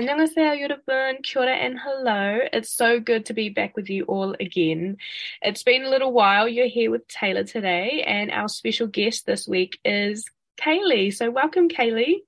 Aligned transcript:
안녕하세요, 0.00 0.60
여러분. 0.60 1.22
Kia 1.22 1.42
ora 1.42 1.54
and 1.54 1.78
hello. 1.78 2.40
It's 2.52 2.70
so 2.70 3.00
good 3.00 3.24
to 3.26 3.34
be 3.34 3.48
back 3.48 3.76
with 3.76 3.88
you 3.88 4.04
all 4.04 4.34
again. 4.38 4.98
It's 5.42 5.62
been 5.62 5.84
a 5.84 5.88
little 5.88 6.12
while. 6.12 6.46
You're 6.46 6.66
here 6.66 6.90
with 6.90 7.08
Taylor 7.08 7.44
today, 7.44 8.04
and 8.06 8.30
our 8.30 8.48
special 8.48 8.86
guest 8.86 9.26
this 9.26 9.48
week 9.48 9.78
is 9.84 10.24
Kaylee. 10.60 11.14
So, 11.14 11.30
welcome, 11.30 11.68
Kaylee. 11.68 12.24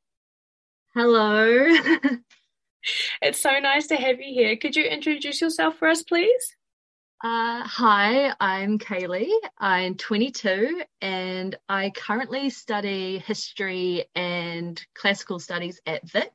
Hello. 0.94 1.66
it's 3.22 3.40
so 3.40 3.58
nice 3.58 3.86
to 3.88 3.96
have 3.96 4.20
you 4.20 4.32
here. 4.32 4.56
Could 4.56 4.74
you 4.74 4.84
introduce 4.84 5.40
yourself 5.40 5.76
for 5.78 5.88
us, 5.88 6.02
please? 6.02 6.56
Uh, 7.22 7.62
hi, 7.64 8.32
I'm 8.40 8.78
Kaylee. 8.78 9.32
I'm 9.58 9.96
22 9.96 10.84
and 11.00 11.56
I 11.68 11.90
currently 11.90 12.48
study 12.48 13.18
history 13.18 14.04
and 14.14 14.80
classical 14.94 15.40
studies 15.40 15.80
at 15.84 16.08
Vic 16.08 16.32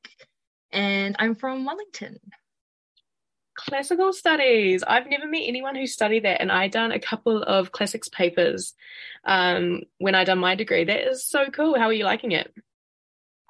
and 0.72 1.16
I'm 1.18 1.34
from 1.34 1.64
Wellington. 1.64 2.18
Classical 3.56 4.12
studies. 4.12 4.84
I've 4.86 5.08
never 5.08 5.26
met 5.26 5.42
anyone 5.44 5.74
who 5.74 5.86
studied 5.86 6.24
that, 6.24 6.40
and 6.40 6.52
I 6.52 6.68
done 6.68 6.92
a 6.92 7.00
couple 7.00 7.42
of 7.42 7.72
classics 7.72 8.08
papers 8.08 8.74
um, 9.24 9.82
when 9.98 10.14
I 10.14 10.24
done 10.24 10.38
my 10.38 10.54
degree. 10.54 10.84
That 10.84 11.10
is 11.10 11.26
so 11.26 11.46
cool. 11.46 11.78
How 11.78 11.86
are 11.86 11.92
you 11.92 12.04
liking 12.04 12.32
it? 12.32 12.52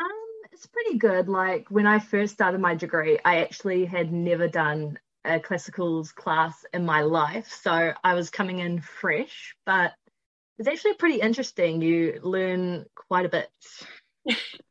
Um, 0.00 0.08
it's 0.50 0.66
pretty 0.66 0.96
good. 0.98 1.28
Like 1.28 1.66
when 1.70 1.86
I 1.86 1.98
first 1.98 2.34
started 2.34 2.60
my 2.60 2.74
degree, 2.74 3.18
I 3.24 3.42
actually 3.42 3.84
had 3.84 4.12
never 4.12 4.48
done 4.48 4.98
a 5.24 5.38
classicals 5.38 6.14
class 6.14 6.64
in 6.72 6.86
my 6.86 7.02
life, 7.02 7.52
so 7.62 7.92
I 8.02 8.14
was 8.14 8.30
coming 8.30 8.60
in 8.60 8.80
fresh. 8.80 9.54
But 9.66 9.92
it's 10.58 10.68
actually 10.68 10.94
pretty 10.94 11.20
interesting. 11.20 11.82
You 11.82 12.18
learn 12.22 12.86
quite 12.94 13.26
a 13.26 13.28
bit. 13.28 13.50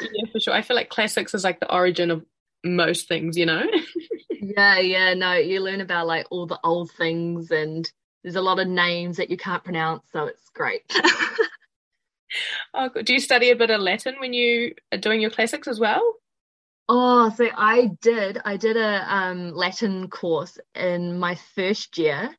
yeah, 0.00 0.30
for 0.32 0.40
sure. 0.40 0.54
I 0.54 0.62
feel 0.62 0.76
like 0.76 0.88
classics 0.88 1.34
is 1.34 1.44
like 1.44 1.60
the 1.60 1.72
origin 1.72 2.10
of 2.10 2.24
most 2.64 3.08
things, 3.08 3.36
you 3.36 3.46
know? 3.46 3.62
yeah, 4.30 4.78
yeah, 4.78 5.14
no, 5.14 5.34
you 5.34 5.60
learn 5.60 5.80
about 5.80 6.06
like 6.06 6.26
all 6.30 6.46
the 6.46 6.60
old 6.62 6.90
things 6.92 7.50
and 7.50 7.90
there's 8.22 8.36
a 8.36 8.42
lot 8.42 8.58
of 8.58 8.68
names 8.68 9.16
that 9.16 9.30
you 9.30 9.36
can't 9.36 9.64
pronounce, 9.64 10.02
so 10.12 10.26
it's 10.26 10.48
great. 10.50 10.82
oh, 12.74 12.90
do 13.02 13.12
you 13.12 13.20
study 13.20 13.50
a 13.50 13.56
bit 13.56 13.70
of 13.70 13.80
Latin 13.80 14.16
when 14.18 14.32
you 14.32 14.74
are 14.92 14.98
doing 14.98 15.20
your 15.20 15.30
classics 15.30 15.68
as 15.68 15.78
well? 15.78 16.14
Oh, 16.88 17.30
so 17.36 17.48
I 17.54 17.90
did. 18.00 18.38
I 18.44 18.56
did 18.56 18.76
a 18.76 19.14
um, 19.14 19.52
Latin 19.52 20.08
course 20.08 20.58
in 20.74 21.18
my 21.18 21.36
first 21.54 21.98
year, 21.98 22.34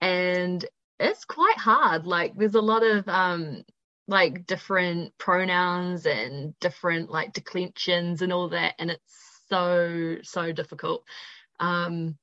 and 0.00 0.64
it's 0.98 1.24
quite 1.24 1.58
hard. 1.58 2.06
Like, 2.06 2.34
there's 2.36 2.56
a 2.56 2.60
lot 2.60 2.82
of 2.82 3.08
um, 3.08 3.64
like 4.06 4.46
different 4.46 5.16
pronouns 5.18 6.06
and 6.06 6.58
different 6.60 7.10
like 7.10 7.32
declensions 7.32 8.22
and 8.22 8.32
all 8.32 8.50
that 8.50 8.74
and 8.78 8.90
it's 8.90 9.40
so 9.48 10.16
so 10.22 10.52
difficult. 10.52 11.04
Um 11.60 12.16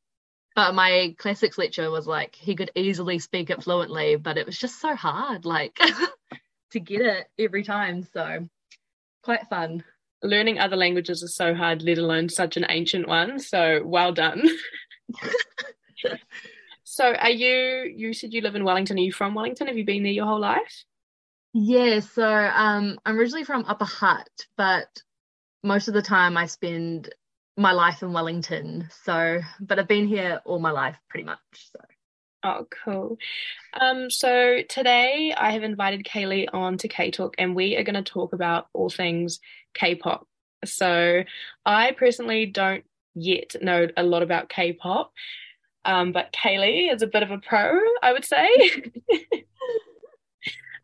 but 0.56 0.76
my 0.76 1.16
classics 1.18 1.58
lecturer 1.58 1.90
was 1.90 2.06
like 2.06 2.36
he 2.36 2.56
could 2.56 2.72
easily 2.76 3.20
speak 3.20 3.50
it 3.50 3.64
fluently 3.64 4.16
but 4.16 4.38
it 4.38 4.46
was 4.46 4.58
just 4.58 4.80
so 4.80 4.96
hard 4.96 5.46
like 5.46 5.80
to 6.72 6.80
get 6.80 7.02
it 7.02 7.28
every 7.40 7.64
time 7.64 8.04
so 8.14 8.48
quite 9.24 9.48
fun. 9.48 9.84
Learning 10.24 10.60
other 10.60 10.76
languages 10.76 11.24
is 11.24 11.36
so 11.36 11.56
hard 11.56 11.82
let 11.82 11.98
alone 11.98 12.30
such 12.30 12.58
an 12.58 12.66
ancient 12.70 13.08
one 13.08 13.40
so 13.40 13.82
well 13.84 14.12
done. 14.12 14.48
So 16.84 17.14
are 17.14 17.30
you 17.30 17.90
you 17.96 18.12
said 18.14 18.34
you 18.34 18.42
live 18.42 18.56
in 18.56 18.66
wellington. 18.66 18.98
Are 18.98 19.02
you 19.02 19.14
from 19.14 19.34
wellington? 19.34 19.68
Have 19.68 19.78
you 19.78 19.86
been 19.86 20.04
there 20.04 20.12
your 20.12 20.26
whole 20.26 20.42
life 20.42 20.84
yeah, 21.54 22.00
so 22.00 22.26
um, 22.26 23.00
I'm 23.06 23.18
originally 23.18 23.44
from 23.44 23.66
Upper 23.68 23.86
Hutt, 23.86 24.48
but 24.58 25.02
most 25.64 25.88
of 25.88 25.94
the 25.94 26.02
time 26.02 26.38
I 26.38 26.46
spend 26.46 27.14
my 27.58 27.72
life 27.74 28.02
in 28.02 28.14
Wellington. 28.14 28.88
So, 29.04 29.40
but 29.60 29.80
I've 29.80 29.88
been 29.88 30.08
here 30.08 30.42
all 30.46 30.60
my 30.60 30.72
life 30.72 30.98
pretty 31.10 31.26
much. 31.26 31.40
So. 31.54 31.80
Oh, 32.44 32.68
cool. 32.84 33.18
Um, 33.80 34.10
so 34.10 34.60
today 34.68 35.34
I 35.38 35.52
have 35.52 35.62
invited 35.64 36.06
Kaylee 36.06 36.48
on 36.54 36.78
to 36.80 36.88
K 36.88 37.12
Talk, 37.12 37.36
and 37.38 37.56
we 37.56 37.78
are 37.78 37.84
going 37.84 38.02
to 38.02 38.12
talk 38.12 38.34
about 38.34 38.68
all 38.74 38.90
things 38.90 39.40
K-pop. 39.76 40.28
So 40.66 41.24
I 41.66 41.92
personally 41.92 42.48
don't 42.48 42.84
yet 43.14 43.56
know 43.62 43.88
a 43.96 44.04
lot 44.04 44.24
about 44.24 44.50
K-pop, 44.50 45.12
um, 45.86 46.12
but 46.14 46.34
Kaylee 46.34 46.92
is 46.92 47.04
a 47.04 47.08
bit 47.08 47.24
of 47.24 47.32
a 47.32 47.38
pro, 47.38 47.80
I 48.02 48.14
would 48.14 48.26
say. 48.26 48.50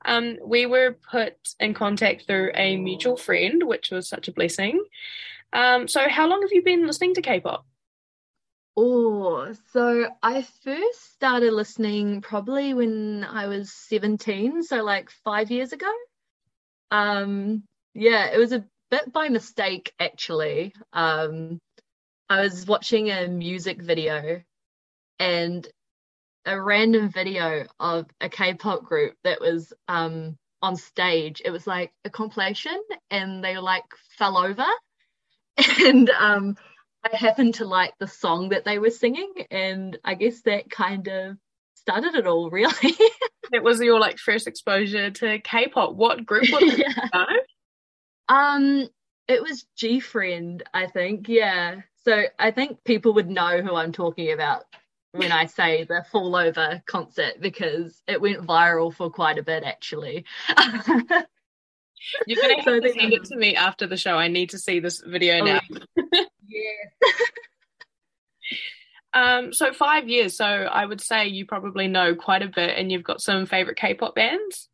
Um, 0.07 0.37
we 0.43 0.65
were 0.65 0.97
put 1.11 1.35
in 1.59 1.73
contact 1.73 2.25
through 2.25 2.51
a 2.55 2.77
mutual 2.77 3.17
friend, 3.17 3.61
which 3.63 3.91
was 3.91 4.07
such 4.07 4.27
a 4.27 4.31
blessing. 4.31 4.81
Um, 5.53 5.87
so, 5.87 6.07
how 6.09 6.27
long 6.27 6.41
have 6.41 6.51
you 6.53 6.63
been 6.63 6.87
listening 6.87 7.13
to 7.15 7.21
K 7.21 7.41
pop? 7.41 7.65
Oh, 8.79 9.53
so 9.73 10.07
I 10.21 10.43
first 10.63 11.13
started 11.13 11.51
listening 11.51 12.21
probably 12.21 12.73
when 12.73 13.23
I 13.23 13.47
was 13.47 13.73
17, 13.73 14.63
so 14.63 14.83
like 14.83 15.09
five 15.23 15.51
years 15.51 15.73
ago. 15.73 15.91
Um, 16.91 17.63
yeah, 17.93 18.27
it 18.27 18.37
was 18.37 18.53
a 18.53 18.63
bit 18.91 19.11
by 19.11 19.29
mistake 19.29 19.93
actually. 19.99 20.73
Um, 20.93 21.59
I 22.29 22.41
was 22.41 22.65
watching 22.65 23.09
a 23.09 23.27
music 23.27 23.81
video 23.81 24.41
and 25.19 25.67
a 26.47 26.59
random 26.59 27.09
video 27.09 27.65
of 27.79 28.07
a 28.21 28.29
K-pop 28.29 28.83
group 28.83 29.15
that 29.23 29.41
was 29.41 29.73
um 29.87 30.37
on 30.61 30.75
stage. 30.75 31.41
It 31.45 31.51
was 31.51 31.67
like 31.67 31.91
a 32.05 32.09
compilation 32.09 32.81
and 33.11 33.43
they 33.43 33.57
like 33.57 33.83
fell 34.17 34.37
over 34.37 34.65
and 35.85 36.09
um 36.09 36.57
I 37.03 37.15
happened 37.15 37.55
to 37.55 37.65
like 37.65 37.93
the 37.99 38.07
song 38.07 38.49
that 38.49 38.65
they 38.65 38.79
were 38.79 38.89
singing 38.89 39.31
and 39.51 39.97
I 40.03 40.15
guess 40.15 40.41
that 40.41 40.69
kind 40.69 41.07
of 41.07 41.37
started 41.75 42.15
it 42.15 42.25
all 42.25 42.49
really. 42.51 42.95
it 43.53 43.63
was 43.63 43.79
your 43.79 43.99
like 43.99 44.17
first 44.17 44.47
exposure 44.47 45.11
to 45.11 45.39
K-pop. 45.39 45.93
What 45.93 46.25
group 46.25 46.49
was 46.51 46.63
it? 46.63 46.79
yeah. 47.13 47.25
Um 48.29 48.87
it 49.27 49.41
was 49.41 49.65
GFriend, 49.77 50.61
I 50.73 50.87
think. 50.87 51.27
Yeah. 51.27 51.81
So 52.05 52.23
I 52.39 52.51
think 52.51 52.85
people 52.85 53.13
would 53.15 53.29
know 53.29 53.61
who 53.61 53.75
I'm 53.75 53.91
talking 53.91 54.31
about 54.31 54.63
when 55.11 55.31
I 55.31 55.45
say 55.45 55.83
the 55.83 56.05
fall 56.11 56.35
over 56.35 56.81
concert 56.85 57.35
because 57.39 58.01
it 58.07 58.21
went 58.21 58.45
viral 58.45 58.93
for 58.93 59.09
quite 59.09 59.37
a 59.37 59.43
bit 59.43 59.63
actually. 59.63 60.25
You're 62.25 62.41
gonna 62.41 62.63
so 62.63 62.79
to 62.79 62.93
send 62.93 63.13
it 63.13 63.25
to 63.25 63.35
me 63.35 63.55
after 63.55 63.87
the 63.87 63.97
show. 63.97 64.15
I 64.15 64.27
need 64.27 64.51
to 64.51 64.59
see 64.59 64.79
this 64.79 65.01
video 65.05 65.39
oh, 65.41 65.45
now. 65.45 65.59
yeah. 66.47 67.11
um, 69.13 69.53
so 69.53 69.73
five 69.73 70.07
years. 70.07 70.37
So 70.37 70.45
I 70.45 70.85
would 70.85 71.01
say 71.01 71.27
you 71.27 71.45
probably 71.45 71.87
know 71.87 72.15
quite 72.15 72.43
a 72.43 72.47
bit, 72.47 72.77
and 72.77 72.91
you've 72.91 73.03
got 73.03 73.21
some 73.21 73.45
favorite 73.45 73.77
K-pop 73.77 74.15
bands. 74.15 74.69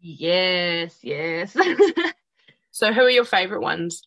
Yes, 0.00 0.96
yes. 1.02 1.54
so 2.70 2.92
who 2.92 3.02
are 3.02 3.10
your 3.10 3.24
favorite 3.24 3.60
ones? 3.60 4.02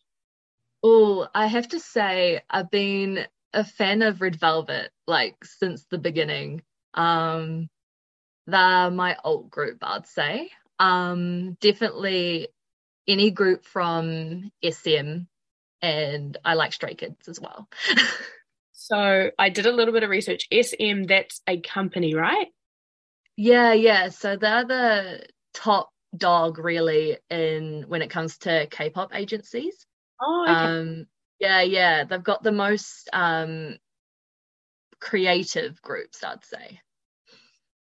Oh, 0.82 1.28
I 1.34 1.46
have 1.46 1.68
to 1.68 1.80
say 1.80 2.42
I've 2.50 2.70
been 2.70 3.26
a 3.54 3.64
fan 3.64 4.02
of 4.02 4.20
Red 4.20 4.36
Velvet 4.36 4.90
like 5.06 5.44
since 5.44 5.84
the 5.90 5.98
beginning. 5.98 6.62
Um, 6.92 7.68
they're 8.46 8.90
my 8.90 9.16
alt 9.24 9.50
group, 9.50 9.78
I'd 9.82 10.06
say. 10.06 10.50
Um, 10.78 11.56
definitely 11.60 12.48
any 13.06 13.30
group 13.30 13.64
from 13.64 14.50
SM, 14.62 15.20
and 15.80 16.36
I 16.44 16.54
like 16.54 16.72
Stray 16.72 16.94
Kids 16.94 17.28
as 17.28 17.40
well. 17.40 17.68
so 18.72 19.30
I 19.38 19.48
did 19.48 19.66
a 19.66 19.72
little 19.72 19.94
bit 19.94 20.02
of 20.02 20.10
research. 20.10 20.48
SM, 20.52 21.04
that's 21.04 21.40
a 21.46 21.60
company, 21.60 22.14
right? 22.14 22.48
Yeah, 23.36 23.72
yeah. 23.72 24.10
So 24.10 24.36
they're 24.36 24.64
the 24.64 25.26
top 25.54 25.90
dog 26.16 26.58
really 26.58 27.18
in 27.30 27.84
when 27.88 28.02
it 28.02 28.10
comes 28.10 28.38
to 28.38 28.66
K-pop 28.70 29.14
agencies. 29.14 29.86
Oh, 30.20 30.44
okay. 30.48 30.52
Um, 30.52 31.06
yeah, 31.44 31.60
yeah. 31.62 32.04
They've 32.04 32.22
got 32.22 32.42
the 32.42 32.52
most 32.52 33.08
um 33.12 33.76
creative 35.00 35.80
groups, 35.82 36.24
I'd 36.24 36.44
say. 36.44 36.80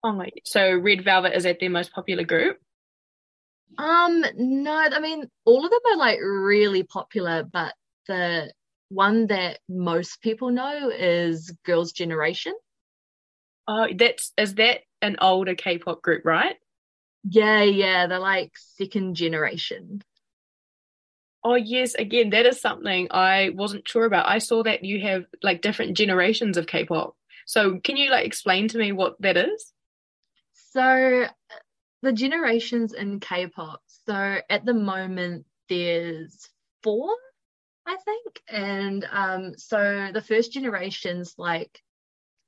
Oh 0.03 0.13
my 0.13 0.31
so 0.45 0.75
Red 0.77 1.05
Velvet 1.05 1.37
is 1.37 1.45
that 1.45 1.59
their 1.61 1.71
most 1.71 1.93
popular 1.93 2.25
group? 2.25 2.59
Um, 3.79 4.25
no, 4.37 4.73
I 4.73 5.01
mean 5.01 5.29
all 5.45 5.65
of 5.65 5.71
them 5.71 5.81
are 5.93 5.99
like 5.99 6.19
really 6.21 6.83
popular, 6.83 7.45
but 7.45 7.75
the 8.09 8.53
one 8.89 9.27
that 9.29 9.59
most 9.69 10.21
people 10.23 10.51
know 10.51 10.91
is 10.91 11.55
Girls' 11.65 11.93
Generation. 11.93 12.55
Oh, 13.69 13.87
that's 13.95 14.33
is 14.37 14.55
that 14.55 14.81
an 15.03 15.17
older 15.21 15.55
K-pop 15.55 16.03
group, 16.03 16.25
right? 16.25 16.57
Yeah, 17.23 17.63
yeah, 17.63 18.07
they're 18.07 18.19
like 18.19 18.53
second 18.57 19.15
generation. 19.15 20.03
Oh 21.43 21.55
yes, 21.55 21.95
again, 21.95 22.31
that 22.31 22.45
is 22.45 22.61
something 22.61 23.09
I 23.11 23.51
wasn't 23.55 23.89
sure 23.89 24.05
about. 24.05 24.29
I 24.29 24.39
saw 24.39 24.63
that 24.63 24.85
you 24.85 25.01
have 25.01 25.25
like 25.43 25.63
different 25.63 25.97
generations 25.97 26.59
of 26.59 26.67
K-pop. 26.67 27.17
So 27.47 27.81
can 27.81 27.97
you 27.97 28.11
like 28.11 28.27
explain 28.27 28.69
to 28.69 28.79
me 28.79 28.93
what 28.93 29.21
that 29.23 29.37
is? 29.39 29.73
So 30.73 31.27
the 32.03 32.13
generations 32.13 32.93
in 32.93 33.21
K-pop. 33.21 33.81
So 33.87 34.39
at 34.51 34.67
the 34.67 34.75
moment 34.75 35.47
there's 35.71 36.51
four, 36.83 37.09
I 37.87 37.97
think. 37.97 38.43
And 38.49 39.07
um 39.11 39.55
so 39.57 40.11
the 40.13 40.23
first 40.23 40.53
generation's 40.53 41.35
like 41.39 41.81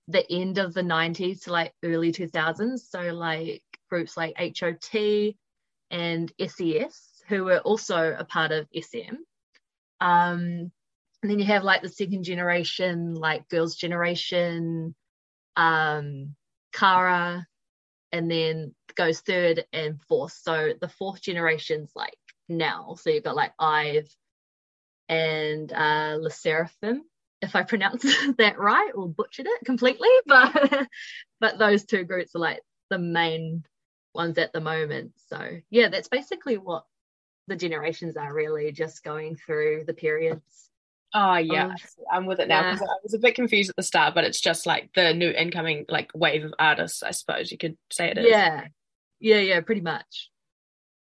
the 0.08 0.30
end 0.30 0.58
of 0.58 0.74
the 0.74 0.82
90s 0.82 1.40
to 1.42 1.52
like 1.52 1.72
early 1.82 2.12
2000s. 2.12 2.90
So 2.90 3.00
like 3.14 3.62
groups 3.88 4.18
like 4.18 4.34
HOT 4.36 5.34
and 5.90 6.32
SES 6.38 7.11
who 7.28 7.44
were 7.44 7.58
also 7.58 8.14
a 8.18 8.24
part 8.24 8.52
of 8.52 8.66
SM. 8.74 9.16
Um, 10.00 10.72
and 11.22 11.30
then 11.30 11.38
you 11.38 11.44
have 11.46 11.62
like 11.62 11.82
the 11.82 11.88
second 11.88 12.24
generation, 12.24 13.14
like 13.14 13.48
Girls' 13.48 13.76
Generation, 13.76 14.94
um, 15.56 16.34
Kara, 16.72 17.46
and 18.10 18.30
then 18.30 18.74
goes 18.96 19.20
third 19.20 19.64
and 19.72 20.00
fourth. 20.02 20.32
So 20.32 20.72
the 20.80 20.88
fourth 20.88 21.22
generation's 21.22 21.92
like 21.94 22.16
now. 22.48 22.96
So 23.00 23.10
you've 23.10 23.24
got 23.24 23.36
like 23.36 23.52
IVE 23.58 24.08
and 25.08 25.72
uh, 25.72 26.16
LE 26.20 26.28
SSERAFIM, 26.28 27.00
if 27.40 27.56
I 27.56 27.62
pronounced 27.62 28.06
that 28.38 28.58
right 28.58 28.90
or 28.94 29.08
butchered 29.08 29.46
it 29.46 29.64
completely, 29.64 30.08
but 30.26 30.88
but 31.40 31.58
those 31.58 31.84
two 31.84 32.04
groups 32.04 32.34
are 32.34 32.40
like 32.40 32.60
the 32.90 32.98
main 32.98 33.64
ones 34.14 34.38
at 34.38 34.52
the 34.52 34.60
moment. 34.60 35.12
So 35.28 35.58
yeah, 35.70 35.88
that's 35.88 36.08
basically 36.08 36.58
what 36.58 36.84
the 37.52 37.56
generations 37.56 38.16
are 38.16 38.32
really 38.32 38.72
just 38.72 39.04
going 39.04 39.36
through 39.36 39.84
the 39.86 39.92
periods. 39.92 40.70
Oh 41.14 41.36
yeah, 41.36 41.66
um, 41.66 41.74
I'm 42.10 42.26
with 42.26 42.40
it 42.40 42.48
now 42.48 42.62
yeah. 42.62 42.78
I 42.80 42.96
was 43.02 43.12
a 43.12 43.18
bit 43.18 43.34
confused 43.34 43.68
at 43.68 43.76
the 43.76 43.82
start, 43.82 44.14
but 44.14 44.24
it's 44.24 44.40
just 44.40 44.64
like 44.64 44.88
the 44.94 45.12
new 45.12 45.28
incoming 45.28 45.84
like 45.90 46.10
wave 46.14 46.44
of 46.44 46.54
artists, 46.58 47.02
I 47.02 47.10
suppose 47.10 47.52
you 47.52 47.58
could 47.58 47.76
say 47.90 48.08
it 48.08 48.16
is. 48.16 48.26
Yeah, 48.26 48.64
yeah, 49.20 49.40
yeah, 49.40 49.60
pretty 49.60 49.82
much. 49.82 50.30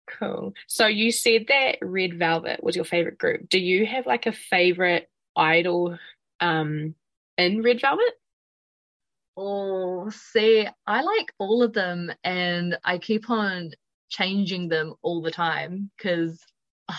Cool. 0.08 0.54
So 0.66 0.88
you 0.88 1.12
said 1.12 1.46
that 1.50 1.78
Red 1.84 2.18
Velvet 2.18 2.64
was 2.64 2.76
your 2.76 2.86
favorite 2.86 3.20
group. 3.20 3.50
Do 3.50 3.60
you 3.60 3.86
have 3.86 4.08
like 4.08 4.26
a 4.26 4.32
favorite 4.32 5.08
idol 5.36 6.00
um 6.40 6.96
in 7.38 7.62
Red 7.62 7.80
Velvet? 7.80 8.14
Oh, 9.38 10.10
see, 10.10 10.68
I 10.88 11.02
like 11.02 11.32
all 11.38 11.62
of 11.62 11.74
them, 11.74 12.12
and 12.24 12.80
I 12.84 12.98
keep 12.98 13.30
on 13.30 13.72
changing 14.10 14.68
them 14.70 14.96
all 15.02 15.22
the 15.22 15.32
time 15.32 15.92
because 15.98 16.40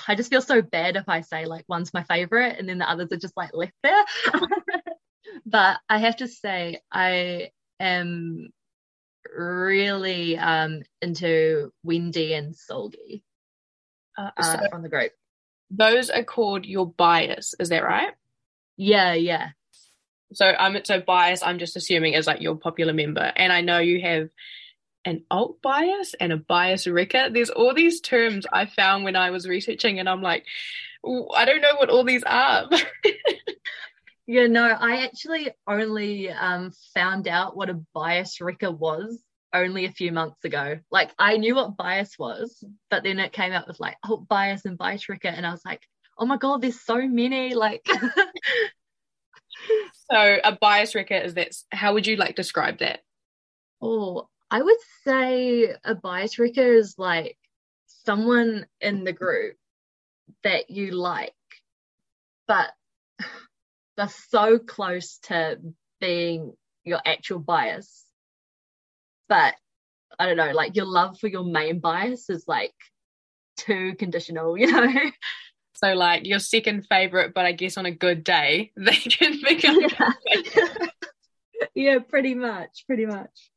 I 0.07 0.15
just 0.15 0.31
feel 0.31 0.43
so 0.43 0.63
bad 0.63 0.97
if 0.97 1.09
I 1.09 1.23
say 1.23 1.47
like 1.47 1.65
one's 1.69 1.93
my 1.93 2.05
favorite 2.05 2.57
and 2.59 2.69
then 2.69 2.79
the 2.79 2.89
others 2.89 3.13
are 3.13 3.17
just 3.17 3.37
like 3.37 3.51
left 3.53 3.75
there. 3.83 4.05
but 5.47 5.79
I 5.89 5.99
have 5.99 6.17
to 6.17 6.29
say, 6.29 6.81
I 6.93 7.51
am 7.79 8.51
really 9.37 10.39
um 10.39 10.83
into 11.03 11.71
Wendy 11.83 12.35
and 12.35 12.55
Seulgi 12.55 13.23
uh, 14.17 14.31
uh, 14.37 14.69
from 14.69 14.83
the 14.83 14.89
group. 14.89 15.13
Those 15.71 16.11
are 16.11 16.25
called 16.25 16.67
your 16.67 16.87
bias, 16.87 17.55
is 17.59 17.69
that 17.69 17.85
right? 17.85 18.13
Yeah, 18.77 19.15
yeah. 19.15 19.51
So 20.33 20.47
I'm 20.47 20.77
um, 20.77 20.83
so 20.85 21.01
bias. 21.01 21.43
I'm 21.43 21.59
just 21.59 21.77
assuming 21.77 22.15
is 22.15 22.27
like 22.27 22.41
your 22.41 22.57
popular 22.57 22.93
member, 22.93 23.33
and 23.37 23.53
I 23.53 23.61
know 23.61 23.79
you 23.79 24.01
have 24.01 24.29
an 25.05 25.25
alt 25.31 25.63
bias 25.63 26.15
and 26.19 26.33
a 26.33 26.37
bias 26.37 26.87
wrecker. 26.87 27.31
There's 27.31 27.51
all 27.51 27.75
these 27.75 28.01
terms 28.01 28.47
I 28.53 28.67
found 28.67 29.05
when 29.05 29.17
I 29.17 29.31
was 29.31 29.49
researching, 29.49 29.99
and 29.99 30.09
I'm 30.09 30.23
like, 30.23 30.45
I 31.05 31.45
don't 31.45 31.63
know 31.63 31.77
what 31.77 31.91
all 31.91 32.05
these 32.05 32.23
are. 32.25 32.69
yeah, 34.27 34.47
no, 34.47 34.65
I 34.65 35.05
actually 35.05 35.51
only 35.67 36.31
um, 36.31 36.73
found 36.95 37.29
out 37.29 37.57
what 37.57 37.71
a 37.71 37.81
bias 37.95 38.41
wrecker 38.41 38.71
was 38.71 39.19
only 39.53 39.87
a 39.87 39.93
few 39.93 40.13
months 40.13 40.45
ago. 40.45 40.79
Like 40.91 41.11
I 41.19 41.37
knew 41.37 41.55
what 41.55 41.77
bias 41.77 42.19
was, 42.19 42.63
but 42.91 43.03
then 43.03 43.19
it 43.19 43.33
came 43.33 43.53
out 43.53 43.67
with 43.67 43.81
like 43.81 43.97
alt 44.05 44.29
bias 44.29 44.65
and 44.65 44.79
bias 44.79 45.09
wrecker, 45.09 45.29
and 45.29 45.47
I 45.47 45.51
was 45.51 45.65
like, 45.65 45.83
oh 46.19 46.27
my 46.27 46.37
god, 46.37 46.63
there's 46.63 46.81
so 46.81 47.01
many. 47.07 47.55
Like. 47.55 47.87
so 50.11 50.37
a 50.43 50.53
bias 50.53 50.95
wrecker 50.95 51.15
is 51.15 51.35
that 51.35 51.53
how 51.71 51.95
would 51.95 52.07
you 52.07 52.17
like 52.17 52.35
describe 52.35 52.79
that 52.79 53.01
oh 53.83 54.29
I 54.51 54.63
would 54.63 54.77
say 55.05 55.75
a 55.85 55.95
bias 55.95 56.39
wrecker 56.39 56.73
is 56.73 56.97
like 56.99 57.39
someone 58.05 58.67
in 58.81 59.05
the 59.05 59.13
group 59.13 59.57
that 60.43 60.71
you 60.71 60.91
like, 60.93 61.35
but 62.49 62.71
they're 63.97 64.09
so 64.29 64.59
close 64.59 65.19
to 65.25 65.59
being 66.01 66.55
your 66.85 67.01
actual 67.05 67.39
bias. 67.39 68.05
But 69.29 69.55
I 70.19 70.27
don't 70.27 70.37
know, 70.37 70.53
like 70.53 70.75
your 70.75 70.87
love 70.87 71.19
for 71.19 71.29
your 71.29 71.45
main 71.45 71.79
bias 71.79 72.29
is 72.29 72.45
like 72.49 72.75
too 73.57 73.95
conditional, 73.99 74.59
you 74.59 74.71
know? 74.71 75.11
So 75.75 75.95
like 75.95 76.27
your 76.27 76.41
second 76.41 76.87
favorite, 76.89 77.33
but 77.35 77.47
I 77.47 77.53
guess 77.53 77.79
on 77.79 77.87
a 77.87 77.91
good 77.91 78.25
day, 78.25 78.73
they 78.77 78.93
can 78.97 79.41
become 79.43 79.81
yeah. 79.81 80.87
yeah, 81.75 81.99
pretty 82.01 82.35
much, 82.35 82.85
pretty 82.87 83.07
much. 83.07 83.51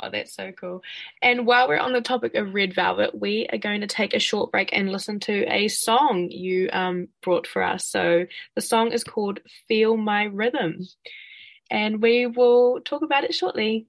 Oh, 0.00 0.10
that's 0.10 0.34
so 0.34 0.52
cool. 0.52 0.82
And 1.22 1.46
while 1.46 1.68
we're 1.68 1.78
on 1.78 1.92
the 1.92 2.00
topic 2.00 2.34
of 2.34 2.54
Red 2.54 2.74
Velvet, 2.74 3.18
we 3.18 3.46
are 3.50 3.58
going 3.58 3.80
to 3.80 3.86
take 3.86 4.12
a 4.12 4.18
short 4.18 4.52
break 4.52 4.70
and 4.72 4.92
listen 4.92 5.20
to 5.20 5.44
a 5.52 5.68
song 5.68 6.30
you 6.30 6.68
um, 6.72 7.08
brought 7.22 7.46
for 7.46 7.62
us. 7.62 7.86
So 7.86 8.26
the 8.54 8.60
song 8.60 8.92
is 8.92 9.04
called 9.04 9.40
Feel 9.68 9.96
My 9.96 10.24
Rhythm. 10.24 10.86
And 11.70 12.02
we 12.02 12.26
will 12.26 12.80
talk 12.80 13.02
about 13.02 13.24
it 13.24 13.34
shortly. 13.34 13.86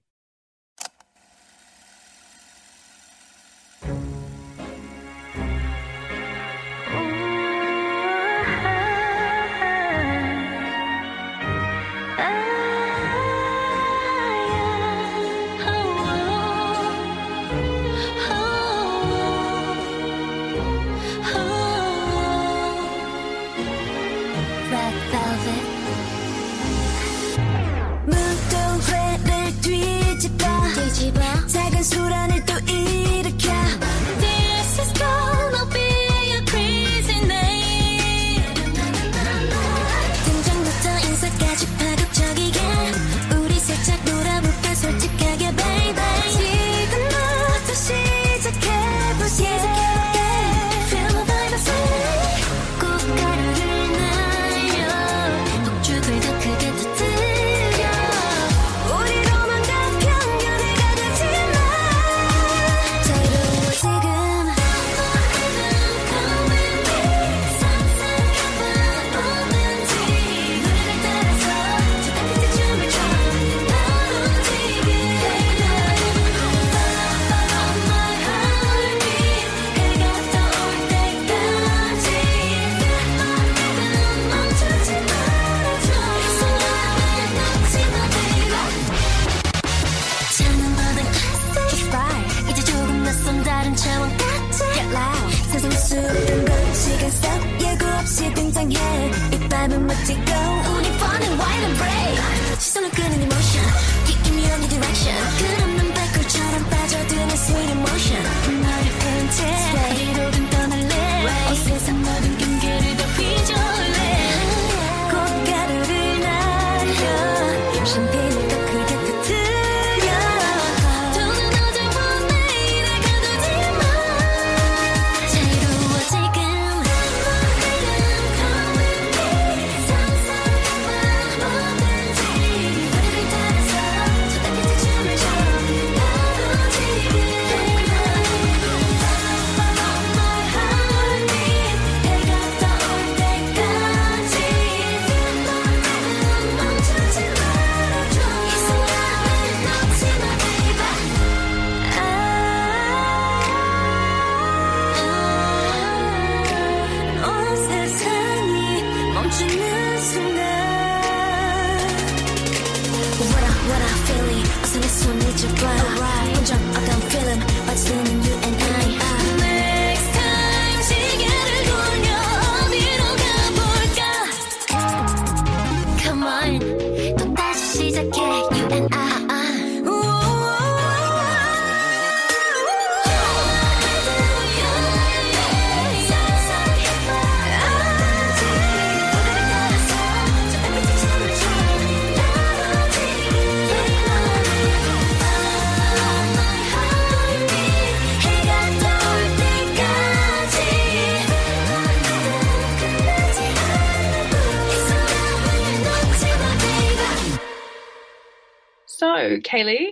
So, 209.27 209.39
Kaylee, 209.39 209.91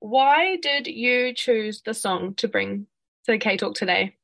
why 0.00 0.56
did 0.56 0.88
you 0.88 1.32
choose 1.34 1.82
the 1.82 1.94
song 1.94 2.34
to 2.38 2.48
bring 2.48 2.88
to 3.26 3.38
K 3.38 3.56
Talk 3.56 3.76
today? 3.76 4.16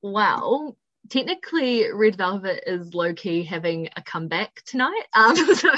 Well, 0.00 0.78
technically, 1.10 1.92
Red 1.92 2.16
Velvet 2.16 2.64
is 2.66 2.94
low 2.94 3.12
key 3.12 3.44
having 3.44 3.90
a 3.96 4.02
comeback 4.02 4.62
tonight. 4.64 5.02
Um, 5.14 5.36
so 5.54 5.68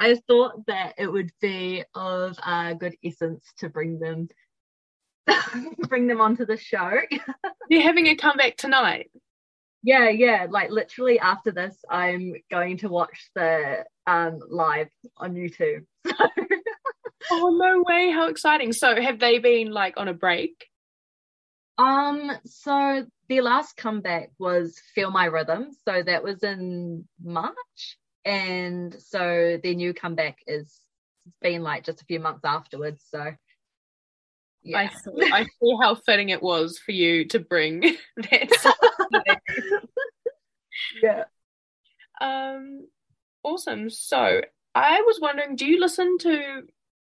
I 0.00 0.16
thought 0.26 0.66
that 0.66 0.94
it 0.98 1.06
would 1.06 1.30
be 1.40 1.84
of 1.94 2.36
uh, 2.42 2.72
good 2.72 2.96
essence 3.04 3.44
to 3.58 3.68
bring 3.68 4.00
them 4.00 4.28
bring 5.88 6.08
them 6.08 6.20
onto 6.20 6.44
the 6.44 6.56
show. 6.56 6.90
You're 7.70 7.82
having 7.82 8.08
a 8.08 8.16
comeback 8.16 8.56
tonight. 8.56 9.12
yeah, 9.84 10.08
yeah. 10.08 10.48
Like 10.50 10.70
literally 10.70 11.20
after 11.20 11.52
this, 11.52 11.76
I'm 11.88 12.34
going 12.50 12.78
to 12.78 12.88
watch 12.88 13.30
the 13.36 13.84
um 14.08 14.40
live 14.50 14.88
on 15.18 15.34
YouTube. 15.34 15.84
Oh, 17.30 17.56
no 17.56 17.82
way. 17.86 18.10
How 18.10 18.28
exciting. 18.28 18.72
So, 18.72 19.00
have 19.00 19.18
they 19.18 19.38
been 19.38 19.70
like 19.70 19.94
on 19.96 20.08
a 20.08 20.14
break? 20.14 20.66
Um, 21.78 22.30
so 22.44 23.06
their 23.28 23.42
last 23.42 23.76
comeback 23.76 24.30
was 24.38 24.80
Feel 24.94 25.10
My 25.10 25.26
Rhythm. 25.26 25.68
So 25.86 26.02
that 26.02 26.22
was 26.22 26.42
in 26.42 27.08
March. 27.22 27.98
And 28.24 28.94
so 29.00 29.58
their 29.62 29.74
new 29.74 29.94
comeback 29.94 30.38
is 30.46 30.78
it's 31.26 31.36
been 31.40 31.62
like 31.62 31.84
just 31.84 32.02
a 32.02 32.04
few 32.04 32.20
months 32.20 32.44
afterwards. 32.44 33.04
So 33.08 33.32
I 34.74 34.88
see, 34.88 35.32
I 35.32 35.44
see 35.44 35.76
how 35.80 35.94
fitting 35.94 36.28
it 36.28 36.42
was 36.42 36.78
for 36.78 36.92
you 36.92 37.26
to 37.28 37.40
bring 37.40 37.80
that 38.16 38.74
yeah. 41.02 41.24
Um, 42.20 42.86
awesome. 43.42 43.90
So 43.90 44.42
I 44.74 45.00
was 45.00 45.18
wondering, 45.20 45.56
do 45.56 45.66
you 45.66 45.80
listen 45.80 46.18
to 46.18 46.62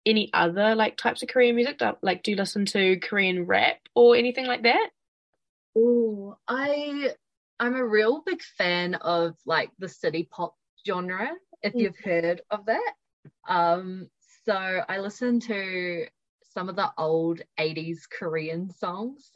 any 0.09 0.31
other 0.33 0.75
like 0.75 0.97
types 0.97 1.23
of 1.23 1.29
Korean 1.29 1.57
music? 1.57 1.79
Do- 1.79 1.97
Like, 2.03 2.23
do 2.23 2.31
you 2.31 2.37
listen 2.37 2.65
to 2.67 2.99
Korean 3.01 3.47
rap 3.47 3.79
or 3.95 4.17
anything 4.17 4.47
like 4.47 4.63
that? 4.63 4.91
Oh, 5.77 6.37
I 6.49 7.15
I'm 7.61 7.75
a 7.75 7.85
real 7.87 8.23
big 8.25 8.43
fan 8.43 8.95
of 8.97 9.37
like 9.47 9.71
the 9.79 9.89
city 9.89 10.29
pop 10.31 10.57
genre, 10.87 11.31
if 11.63 11.75
Mm. 11.75 11.81
you've 11.81 11.99
heard 11.99 12.43
of 12.51 12.67
that. 12.67 12.93
Um, 13.49 14.09
so 14.45 14.55
I 14.55 14.99
listen 14.99 15.41
to 15.41 16.07
some 16.53 16.69
of 16.69 16.77
the 16.77 16.91
old 16.97 17.43
80s 17.59 18.07
Korean 18.07 18.71
songs 18.71 19.31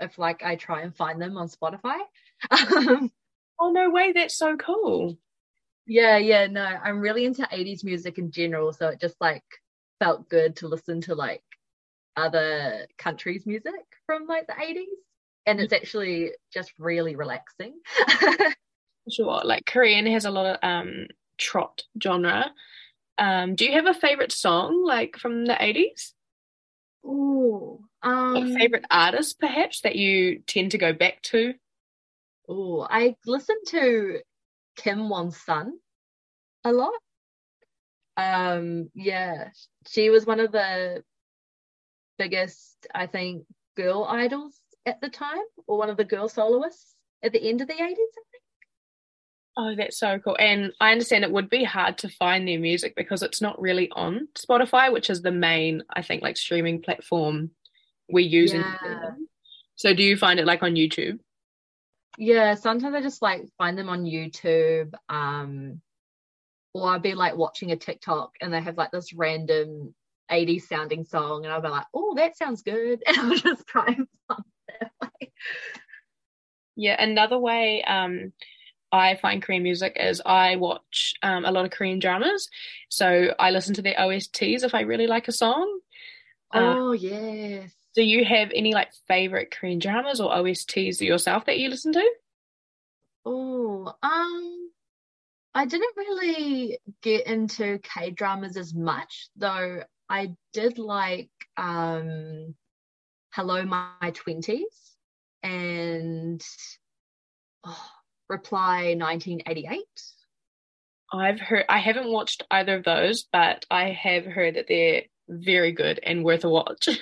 if 0.00 0.18
like 0.18 0.42
I 0.44 0.56
try 0.56 0.82
and 0.82 0.94
find 0.94 1.20
them 1.20 1.36
on 1.36 1.48
Spotify. 1.48 1.98
Um, 2.50 3.10
Oh 3.60 3.72
no 3.72 3.90
way, 3.90 4.12
that's 4.12 4.36
so 4.36 4.56
cool. 4.56 5.18
yeah, 5.86 6.16
yeah, 6.18 6.46
no, 6.46 6.62
I'm 6.62 7.00
really 7.00 7.24
into 7.24 7.42
80s 7.50 7.82
music 7.82 8.18
in 8.18 8.30
general, 8.30 8.72
so 8.72 8.88
it 8.88 9.00
just 9.00 9.16
like 9.20 9.42
felt 9.98 10.28
good 10.28 10.56
to 10.56 10.68
listen 10.68 11.00
to 11.02 11.14
like 11.14 11.42
other 12.16 12.86
countries' 12.98 13.46
music 13.46 13.72
from 14.06 14.26
like 14.26 14.46
the 14.46 14.54
80s. 14.54 14.86
And 15.46 15.60
it's 15.60 15.72
actually 15.72 16.32
just 16.52 16.72
really 16.78 17.16
relaxing. 17.16 17.74
Sure. 19.10 19.40
Like 19.44 19.64
Korean 19.66 20.06
has 20.06 20.24
a 20.24 20.30
lot 20.30 20.46
of 20.46 20.58
um 20.62 21.06
trot 21.38 21.82
genre. 22.02 22.50
Um, 23.16 23.54
do 23.54 23.64
you 23.64 23.72
have 23.72 23.86
a 23.86 23.94
favorite 23.94 24.32
song 24.32 24.84
like 24.84 25.16
from 25.16 25.44
the 25.46 25.54
80s? 25.54 26.12
Oh, 27.04 27.80
um, 28.02 28.54
favorite 28.56 28.84
artist 28.90 29.40
perhaps 29.40 29.80
that 29.80 29.96
you 29.96 30.40
tend 30.46 30.72
to 30.72 30.78
go 30.78 30.92
back 30.92 31.22
to? 31.22 31.54
Oh, 32.48 32.86
I 32.88 33.16
listen 33.26 33.56
to 33.68 34.20
Kim 34.76 35.08
Wan-sun 35.08 35.78
a 36.64 36.72
lot. 36.72 36.92
Um, 38.18 38.90
yeah, 38.94 39.50
she 39.86 40.10
was 40.10 40.26
one 40.26 40.40
of 40.40 40.50
the 40.50 41.04
biggest, 42.18 42.86
I 42.92 43.06
think, 43.06 43.44
girl 43.76 44.04
idols 44.04 44.60
at 44.84 45.00
the 45.00 45.08
time, 45.08 45.38
or 45.68 45.78
one 45.78 45.88
of 45.88 45.96
the 45.96 46.04
girl 46.04 46.28
soloists 46.28 46.96
at 47.22 47.32
the 47.32 47.48
end 47.48 47.60
of 47.60 47.68
the 47.68 47.74
80s, 47.74 47.80
I 47.80 47.92
think. 47.94 48.42
Oh, 49.56 49.74
that's 49.76 49.98
so 49.98 50.18
cool. 50.18 50.36
And 50.38 50.72
I 50.80 50.90
understand 50.90 51.24
it 51.24 51.30
would 51.30 51.48
be 51.48 51.62
hard 51.62 51.98
to 51.98 52.08
find 52.08 52.46
their 52.46 52.58
music 52.58 52.94
because 52.96 53.22
it's 53.22 53.40
not 53.40 53.60
really 53.60 53.88
on 53.92 54.28
Spotify, 54.34 54.92
which 54.92 55.10
is 55.10 55.22
the 55.22 55.32
main, 55.32 55.84
I 55.94 56.02
think, 56.02 56.22
like 56.22 56.36
streaming 56.36 56.82
platform 56.82 57.52
we 58.10 58.24
use 58.24 58.52
in 58.52 58.60
Yeah. 58.60 59.10
So 59.76 59.94
do 59.94 60.02
you 60.02 60.16
find 60.16 60.40
it 60.40 60.46
like 60.46 60.64
on 60.64 60.74
YouTube? 60.74 61.20
Yeah, 62.16 62.54
sometimes 62.54 62.96
I 62.96 63.00
just 63.00 63.22
like 63.22 63.42
find 63.58 63.78
them 63.78 63.88
on 63.88 64.04
YouTube, 64.04 64.92
um, 65.08 65.80
or 66.82 66.90
I'll 66.90 66.98
be 66.98 67.14
like 67.14 67.36
watching 67.36 67.72
a 67.72 67.76
TikTok 67.76 68.32
and 68.40 68.52
they 68.52 68.60
have 68.60 68.76
like 68.76 68.90
this 68.90 69.12
random 69.12 69.94
80s 70.30 70.62
sounding 70.62 71.04
song, 71.04 71.44
and 71.44 71.52
I'll 71.52 71.62
be 71.62 71.68
like, 71.68 71.86
oh, 71.94 72.14
that 72.16 72.36
sounds 72.36 72.62
good. 72.62 73.02
And 73.06 73.18
I'll 73.18 73.36
just 73.36 73.66
try 73.66 73.86
and 73.86 74.06
find 74.28 74.44
that 74.80 74.92
way. 75.00 75.32
Yeah, 76.76 77.02
another 77.02 77.38
way 77.38 77.82
um, 77.82 78.32
I 78.92 79.16
find 79.16 79.42
Korean 79.42 79.62
music 79.62 79.96
is 79.98 80.22
I 80.24 80.56
watch 80.56 81.14
um, 81.22 81.44
a 81.44 81.50
lot 81.50 81.64
of 81.64 81.70
Korean 81.70 81.98
dramas. 81.98 82.48
So 82.88 83.34
I 83.38 83.50
listen 83.50 83.74
to 83.74 83.82
their 83.82 83.96
OSTs 83.98 84.62
if 84.62 84.74
I 84.74 84.80
really 84.82 85.06
like 85.06 85.28
a 85.28 85.32
song. 85.32 85.80
Uh, 86.52 86.74
Oh, 86.76 86.92
yes. 86.92 87.72
do 87.94 88.02
you 88.02 88.24
have 88.24 88.50
any 88.54 88.74
like 88.74 88.92
favorite 89.06 89.50
Korean 89.50 89.78
dramas 89.78 90.20
or 90.20 90.30
OSTs 90.30 91.00
yourself 91.00 91.46
that 91.46 91.58
you 91.58 91.68
listen 91.68 91.92
to? 91.92 92.10
Oh, 93.24 93.92
um, 94.02 94.70
I 95.58 95.64
didn't 95.64 95.96
really 95.96 96.78
get 97.02 97.26
into 97.26 97.80
K 97.80 98.12
dramas 98.12 98.56
as 98.56 98.72
much, 98.72 99.28
though 99.34 99.82
I 100.08 100.36
did 100.52 100.78
like 100.78 101.30
um 101.56 102.54
Hello 103.34 103.64
My 103.64 104.12
Twenties 104.14 104.96
and 105.42 106.40
oh, 107.64 107.90
Reply 108.28 108.94
1988. 108.94 109.80
I've 111.12 111.40
heard 111.40 111.64
I 111.68 111.78
haven't 111.78 112.12
watched 112.12 112.44
either 112.52 112.76
of 112.76 112.84
those, 112.84 113.24
but 113.32 113.66
I 113.68 113.90
have 113.90 114.26
heard 114.26 114.54
that 114.54 114.66
they're 114.68 115.02
very 115.28 115.72
good 115.72 115.98
and 116.00 116.24
worth 116.24 116.44
a 116.44 116.48
watch. 116.48 116.88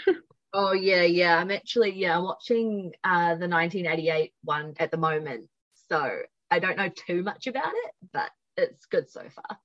Oh 0.54 0.72
yeah, 0.72 1.02
yeah. 1.02 1.36
I'm 1.36 1.50
actually 1.50 1.92
yeah, 1.92 2.16
I'm 2.16 2.24
watching 2.24 2.92
uh 3.04 3.34
the 3.34 3.48
1988 3.48 4.32
one 4.44 4.72
at 4.78 4.90
the 4.90 4.96
moment. 4.96 5.50
So 5.90 6.20
I 6.50 6.58
don't 6.60 6.78
know 6.78 6.88
too 6.88 7.22
much 7.22 7.46
about 7.46 7.74
it, 7.74 7.90
but 8.14 8.30
it's 8.56 8.86
good 8.86 9.10
so 9.10 9.22
far. 9.34 9.58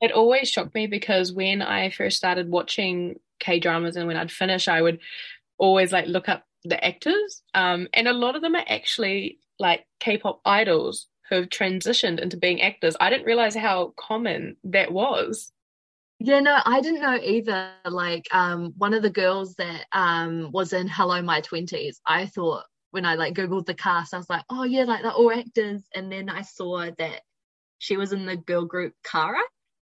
it 0.00 0.12
always 0.12 0.48
shocked 0.48 0.74
me 0.74 0.86
because 0.86 1.32
when 1.32 1.62
I 1.62 1.90
first 1.90 2.16
started 2.16 2.50
watching 2.50 3.20
K 3.40 3.58
dramas 3.60 3.96
and 3.96 4.06
when 4.06 4.16
I'd 4.16 4.32
finish, 4.32 4.68
I 4.68 4.82
would 4.82 5.00
always 5.58 5.92
like 5.92 6.06
look 6.06 6.28
up 6.28 6.44
the 6.64 6.82
actors. 6.84 7.42
Um, 7.54 7.88
and 7.92 8.08
a 8.08 8.12
lot 8.12 8.36
of 8.36 8.42
them 8.42 8.54
are 8.54 8.64
actually 8.66 9.38
like 9.58 9.86
K-pop 10.00 10.40
idols 10.44 11.06
who 11.28 11.36
have 11.36 11.48
transitioned 11.48 12.20
into 12.20 12.36
being 12.36 12.60
actors. 12.60 12.96
I 13.00 13.10
didn't 13.10 13.26
realize 13.26 13.54
how 13.54 13.94
common 13.96 14.56
that 14.64 14.92
was. 14.92 15.52
Yeah, 16.20 16.40
no, 16.40 16.58
I 16.64 16.80
didn't 16.80 17.00
know 17.00 17.18
either. 17.22 17.72
Like, 17.86 18.26
um, 18.32 18.72
one 18.78 18.94
of 18.94 19.02
the 19.02 19.10
girls 19.10 19.54
that 19.56 19.86
um 19.92 20.50
was 20.52 20.72
in 20.72 20.88
Hello 20.88 21.20
My 21.22 21.40
Twenties, 21.40 22.00
I 22.06 22.26
thought 22.26 22.64
when 22.92 23.04
I 23.04 23.16
like 23.16 23.34
googled 23.34 23.66
the 23.66 23.74
cast, 23.74 24.14
I 24.14 24.18
was 24.18 24.30
like, 24.30 24.44
oh 24.50 24.62
yeah, 24.64 24.84
like 24.84 25.02
they're 25.02 25.12
all 25.12 25.32
actors. 25.32 25.82
And 25.94 26.10
then 26.10 26.28
I 26.28 26.42
saw 26.42 26.88
that 26.98 27.22
she 27.84 27.98
was 27.98 28.14
in 28.14 28.24
the 28.24 28.36
girl 28.36 28.64
group 28.64 28.94
Kara, 29.04 29.42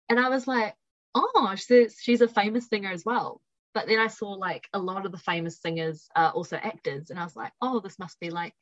and 0.07 0.17
I 0.17 0.29
was 0.29 0.47
like, 0.47 0.75
oh, 1.13 1.53
she's 1.57 1.97
she's 2.01 2.21
a 2.21 2.27
famous 2.27 2.67
singer 2.67 2.89
as 2.89 3.03
well. 3.03 3.41
But 3.73 3.87
then 3.87 3.99
I 3.99 4.07
saw 4.07 4.29
like 4.31 4.67
a 4.71 4.79
lot 4.79 5.05
of 5.05 5.11
the 5.11 5.17
famous 5.17 5.59
singers 5.61 6.07
are 6.15 6.31
also 6.31 6.55
actors, 6.55 7.09
and 7.09 7.19
I 7.19 7.25
was 7.25 7.35
like, 7.35 7.51
oh, 7.61 7.81
this 7.81 7.99
must 7.99 8.17
be 8.21 8.29
like 8.29 8.55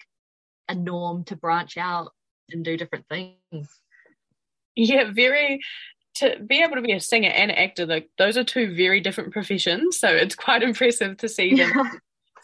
a 0.67 0.74
norm 0.74 1.25
to 1.25 1.36
branch 1.36 1.77
out 1.77 2.12
and 2.50 2.65
do 2.65 2.75
different 2.75 3.05
things. 3.07 3.69
Yeah, 4.75 5.12
very 5.12 5.62
to 6.15 6.39
be 6.45 6.63
able 6.63 6.75
to 6.75 6.81
be 6.81 6.93
a 6.93 7.00
singer 7.00 7.29
and 7.29 7.51
actor, 7.51 7.86
like 7.86 8.09
those 8.17 8.36
are 8.36 8.43
two 8.43 8.74
very 8.75 9.00
different 9.00 9.31
professions. 9.31 10.00
So 10.00 10.07
it's 10.09 10.36
quite 10.36 10.63
impressive 10.69 11.17
to 11.17 11.29
see 11.29 11.53
them 11.53 11.71
Yeah. 11.75 11.91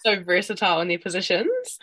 so 0.04 0.24
versatile 0.24 0.82
in 0.82 0.88
their 0.88 1.00
positions. 1.00 1.80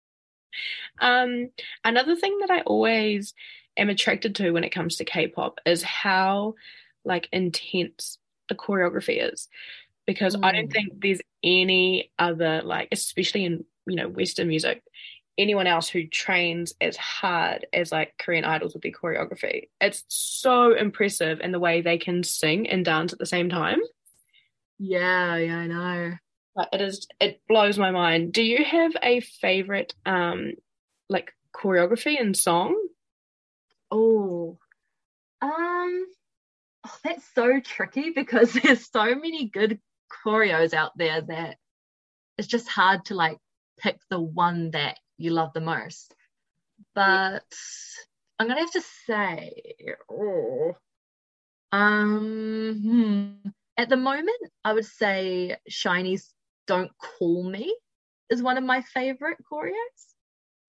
um, 1.00 1.50
another 1.84 2.16
thing 2.16 2.38
that 2.40 2.50
I 2.50 2.62
always 2.62 3.34
am 3.78 3.88
attracted 3.88 4.34
to 4.36 4.50
when 4.50 4.64
it 4.64 4.70
comes 4.70 4.96
to 4.96 5.04
K-pop 5.04 5.60
is 5.64 5.82
how 5.82 6.54
like 7.04 7.28
intense 7.32 8.18
the 8.48 8.54
choreography 8.54 9.32
is. 9.32 9.48
Because 10.06 10.36
I 10.42 10.52
don't 10.52 10.68
Mm. 10.68 10.72
think 10.72 11.00
there's 11.00 11.20
any 11.42 12.10
other 12.18 12.62
like 12.62 12.88
especially 12.92 13.44
in, 13.44 13.64
you 13.86 13.96
know, 13.96 14.08
Western 14.08 14.48
music, 14.48 14.82
anyone 15.36 15.66
else 15.66 15.88
who 15.88 16.06
trains 16.06 16.74
as 16.80 16.96
hard 16.96 17.66
as 17.72 17.92
like 17.92 18.14
Korean 18.18 18.44
idols 18.44 18.74
with 18.74 18.82
their 18.82 18.92
choreography. 18.92 19.68
It's 19.80 20.04
so 20.08 20.74
impressive 20.74 21.40
in 21.40 21.52
the 21.52 21.60
way 21.60 21.80
they 21.80 21.98
can 21.98 22.22
sing 22.24 22.68
and 22.68 22.84
dance 22.84 23.12
at 23.12 23.18
the 23.18 23.26
same 23.26 23.48
time. 23.48 23.80
Yeah, 24.78 25.36
yeah, 25.36 25.58
I 25.58 25.66
know. 25.66 26.12
Like 26.56 26.68
it 26.72 26.80
is 26.80 27.06
it 27.20 27.40
blows 27.48 27.78
my 27.78 27.90
mind. 27.90 28.32
Do 28.32 28.42
you 28.42 28.64
have 28.64 28.92
a 29.02 29.20
favorite 29.20 29.94
um 30.06 30.52
like 31.08 31.32
choreography 31.54 32.20
and 32.20 32.36
song? 32.36 32.76
Oh, 33.90 34.58
um, 35.40 36.06
oh, 36.84 36.96
that's 37.04 37.24
so 37.34 37.60
tricky 37.60 38.10
because 38.10 38.52
there's 38.62 38.90
so 38.90 39.14
many 39.14 39.48
good 39.48 39.80
choreos 40.24 40.74
out 40.74 40.92
there 40.96 41.20
that 41.22 41.56
it's 42.36 42.48
just 42.48 42.68
hard 42.68 43.04
to 43.06 43.14
like 43.14 43.38
pick 43.78 43.98
the 44.10 44.20
one 44.20 44.70
that 44.72 44.98
you 45.16 45.30
love 45.30 45.52
the 45.52 45.60
most. 45.60 46.14
But 46.94 47.44
I'm 48.38 48.48
gonna 48.48 48.60
have 48.60 48.72
to 48.72 48.82
say, 49.06 49.74
oh, 50.10 50.76
um, 51.72 52.80
hmm, 52.82 53.50
at 53.76 53.88
the 53.88 53.96
moment, 53.96 54.38
I 54.64 54.72
would 54.72 54.86
say 54.86 55.56
SHINee's 55.68 56.32
"Don't 56.66 56.90
Call 56.98 57.44
Me" 57.44 57.76
is 58.30 58.42
one 58.42 58.58
of 58.58 58.64
my 58.64 58.82
favorite 58.82 59.38
choreos. 59.50 59.74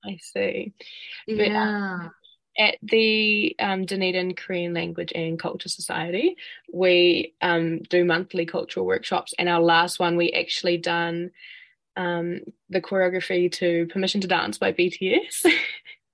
I 0.03 0.17
see. 0.21 0.73
But, 1.27 1.35
Yeah. 1.35 2.09
At 2.57 2.75
the 2.81 3.55
um, 3.59 3.85
Dunedin 3.85 4.35
Korean 4.35 4.73
Language 4.73 5.13
and 5.15 5.39
Culture 5.39 5.69
Society, 5.69 6.35
we 6.73 7.33
um, 7.41 7.79
do 7.83 8.03
monthly 8.03 8.45
cultural 8.45 8.85
workshops, 8.85 9.33
and 9.39 9.47
our 9.47 9.61
last 9.61 9.99
one 9.99 10.17
we 10.17 10.31
actually 10.31 10.77
done 10.77 11.31
um, 11.95 12.41
the 12.69 12.81
choreography 12.81 13.51
to 13.53 13.87
"Permission 13.87 14.21
to 14.21 14.27
Dance" 14.27 14.57
by 14.57 14.73
BTS. 14.73 15.45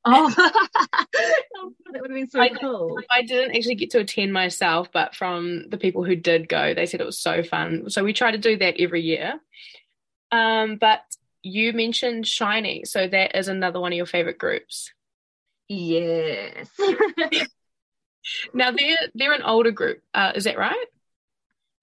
Oh, 0.07 0.29
that 0.37 2.01
would 2.01 2.11
have 2.11 2.15
been 2.15 2.29
so 2.29 2.39
I- 2.39 2.49
cool. 2.49 2.99
I 3.09 3.23
didn't 3.23 3.55
actually 3.55 3.73
get 3.75 3.89
to 3.91 3.99
attend 3.99 4.31
myself, 4.31 4.91
but 4.91 5.15
from 5.15 5.67
the 5.69 5.77
people 5.77 6.03
who 6.03 6.15
did 6.15 6.47
go, 6.47 6.75
they 6.75 6.85
said 6.85 7.01
it 7.01 7.05
was 7.07 7.19
so 7.19 7.41
fun. 7.41 7.89
So 7.89 8.03
we 8.03 8.13
try 8.13 8.29
to 8.29 8.37
do 8.37 8.55
that 8.57 8.75
every 8.79 9.01
year. 9.01 9.39
Um, 10.31 10.77
but 10.77 11.01
you 11.41 11.73
mentioned 11.73 12.25
SHINee, 12.25 12.85
so 12.85 13.07
that 13.07 13.35
is 13.35 13.47
another 13.47 13.79
one 13.79 13.93
of 13.93 13.97
your 13.97 14.05
favorite 14.05 14.37
groups. 14.37 14.91
Yes. 15.67 16.69
Now 18.53 18.71
they're 18.71 18.97
they're 19.13 19.33
an 19.33 19.43
older 19.43 19.69
group, 19.71 20.01
uh, 20.13 20.31
is 20.35 20.45
that 20.45 20.57
right? 20.57 20.85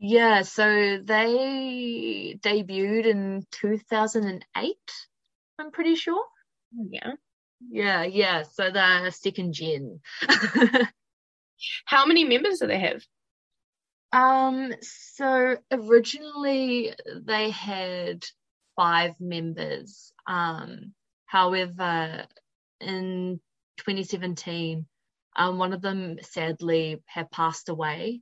yeah, 0.01 0.43
so 0.43 0.99
they 1.05 2.37
debuted 2.43 3.07
in 3.07 3.47
2008, 3.53 4.77
I'm 5.61 5.71
pretty 5.71 5.95
sure. 5.95 6.25
Yeah. 6.73 7.13
Yeah, 7.71 8.03
yeah. 8.03 8.43
So 8.43 8.71
they're 8.73 9.13
second 9.13 9.53
gen. 9.53 10.01
How 11.85 12.07
many 12.07 12.25
members 12.25 12.59
do 12.59 12.67
they 12.67 12.81
have? 12.81 13.05
Um, 14.13 14.75
so 14.81 15.57
originally 15.71 16.93
they 17.25 17.51
had 17.51 18.25
five 18.75 19.15
members. 19.21 20.13
Um, 20.27 20.95
however, 21.27 22.27
in 22.81 23.41
2017, 23.79 24.87
um, 25.37 25.59
one 25.59 25.73
of 25.73 25.81
them 25.83 26.19
sadly 26.23 27.03
had 27.07 27.31
passed 27.31 27.69
away. 27.69 28.21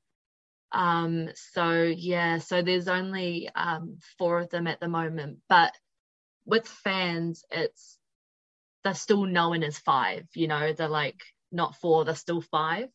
Um, 0.73 1.29
so 1.35 1.83
yeah, 1.83 2.39
so 2.39 2.63
there's 2.63 2.89
only 2.89 3.51
um 3.55 3.99
four 4.19 4.41
of 4.41 4.51
them 4.51 4.67
at 4.67 4.81
the 4.81 4.89
moment, 4.89 5.39
but 5.49 5.73
with 6.45 6.67
fans, 6.67 7.45
it's 7.51 7.99
they're 8.85 8.95
still 8.95 9.25
known 9.25 9.63
as 9.63 9.79
five, 9.79 10.27
you 10.35 10.49
know, 10.49 10.73
they're 10.73 10.89
like 10.89 11.21
not 11.53 11.77
four, 11.77 12.05
they're 12.05 12.15
still 12.15 12.41
five. 12.41 12.89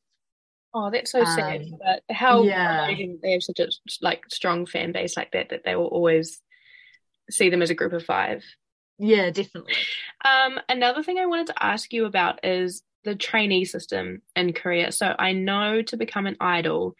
Oh, 0.74 0.90
that's 0.92 1.12
so 1.12 1.24
sad. 1.24 1.62
Um, 1.62 1.80
But 1.80 2.16
how 2.16 2.44
yeah. 2.44 2.86
amazing 2.86 3.20
they 3.22 3.32
have 3.32 3.44
such 3.44 3.60
a 3.60 3.70
like 4.02 4.24
strong 4.30 4.66
fan 4.66 4.92
base 4.92 5.16
like 5.16 5.32
that 5.32 5.50
that 5.50 5.62
they 5.64 5.76
will 5.76 5.88
always 5.88 6.42
see 7.30 7.50
them 7.50 7.62
as 7.62 7.70
a 7.70 7.76
group 7.76 7.94
of 7.94 8.04
five. 8.04 8.44
Yeah, 8.98 9.30
definitely. 9.30 9.76
Um, 10.24 10.60
another 10.70 11.04
thing 11.04 11.18
I 11.18 11.26
wanted 11.26 11.48
to 11.48 11.64
ask 11.64 11.92
you 11.92 12.06
about 12.06 12.44
is 12.46 12.84
the 13.04 13.16
trainee 13.16 13.66
system 13.66 14.22
in 14.36 14.54
Korea. 14.54 14.92
So 14.92 15.16
I 15.18 15.34
know 15.34 15.82
to 15.84 15.98
become 15.98 16.26
an 16.26 16.38
idol, 16.40 16.96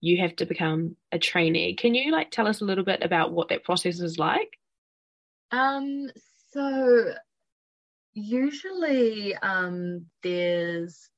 you 0.00 0.18
have 0.22 0.36
to 0.36 0.46
become 0.46 0.96
a 1.12 1.18
trainee. 1.18 1.74
Can 1.74 1.94
you 1.94 2.12
like 2.12 2.30
tell 2.30 2.46
us 2.46 2.60
a 2.60 2.64
little 2.64 2.84
bit 2.84 3.02
about 3.02 3.32
what 3.32 3.48
that 3.48 3.64
process 3.64 4.00
is 4.00 4.18
like? 4.18 4.58
Um, 5.50 6.10
so 6.52 7.14
usually 8.14 9.34
um 9.36 10.06
there's 10.22 11.10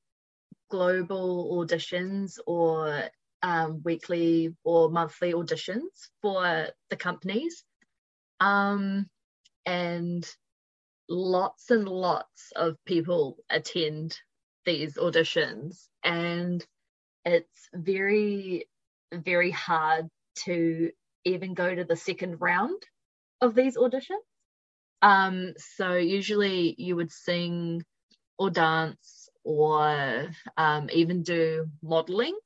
global 0.69 1.55
auditions 1.63 2.39
or 2.47 3.03
um 3.43 3.81
weekly 3.85 4.55
or 4.63 4.89
monthly 4.89 5.33
auditions 5.33 6.09
for 6.21 6.67
the 6.89 6.95
companies. 6.95 7.63
Um 8.39 9.07
and 9.67 10.27
lots 11.09 11.69
and 11.69 11.87
lots 11.87 12.51
of 12.55 12.77
people 12.85 13.37
attend 13.51 14.17
these 14.65 14.95
auditions 14.95 15.87
and 16.03 16.65
it's 17.25 17.69
very 17.73 18.67
very 19.13 19.51
hard 19.51 20.07
to 20.45 20.91
even 21.25 21.53
go 21.53 21.73
to 21.73 21.83
the 21.83 21.95
second 21.95 22.37
round 22.39 22.81
of 23.41 23.55
these 23.55 23.77
auditions. 23.77 24.23
Um, 25.01 25.53
so 25.57 25.95
usually 25.95 26.75
you 26.77 26.95
would 26.95 27.11
sing 27.11 27.83
or 28.37 28.49
dance 28.49 29.29
or 29.43 30.29
um, 30.57 30.89
even 30.91 31.23
do 31.23 31.67
modeling 31.83 32.37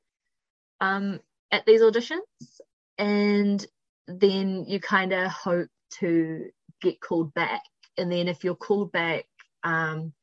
um, 0.82 1.20
at 1.52 1.66
these 1.66 1.82
auditions. 1.82 2.22
And 2.98 3.66
then 4.08 4.66
you 4.68 4.80
kind 4.80 5.14
of 5.14 5.32
hope 5.32 5.70
to 6.00 6.50
get 6.82 7.00
called 7.00 7.34
back. 7.34 7.62
And 7.98 8.12
then 8.12 8.28
if 8.28 8.44
you're 8.44 8.56
called 8.56 8.92
back, 8.92 9.26
um, 9.64 10.14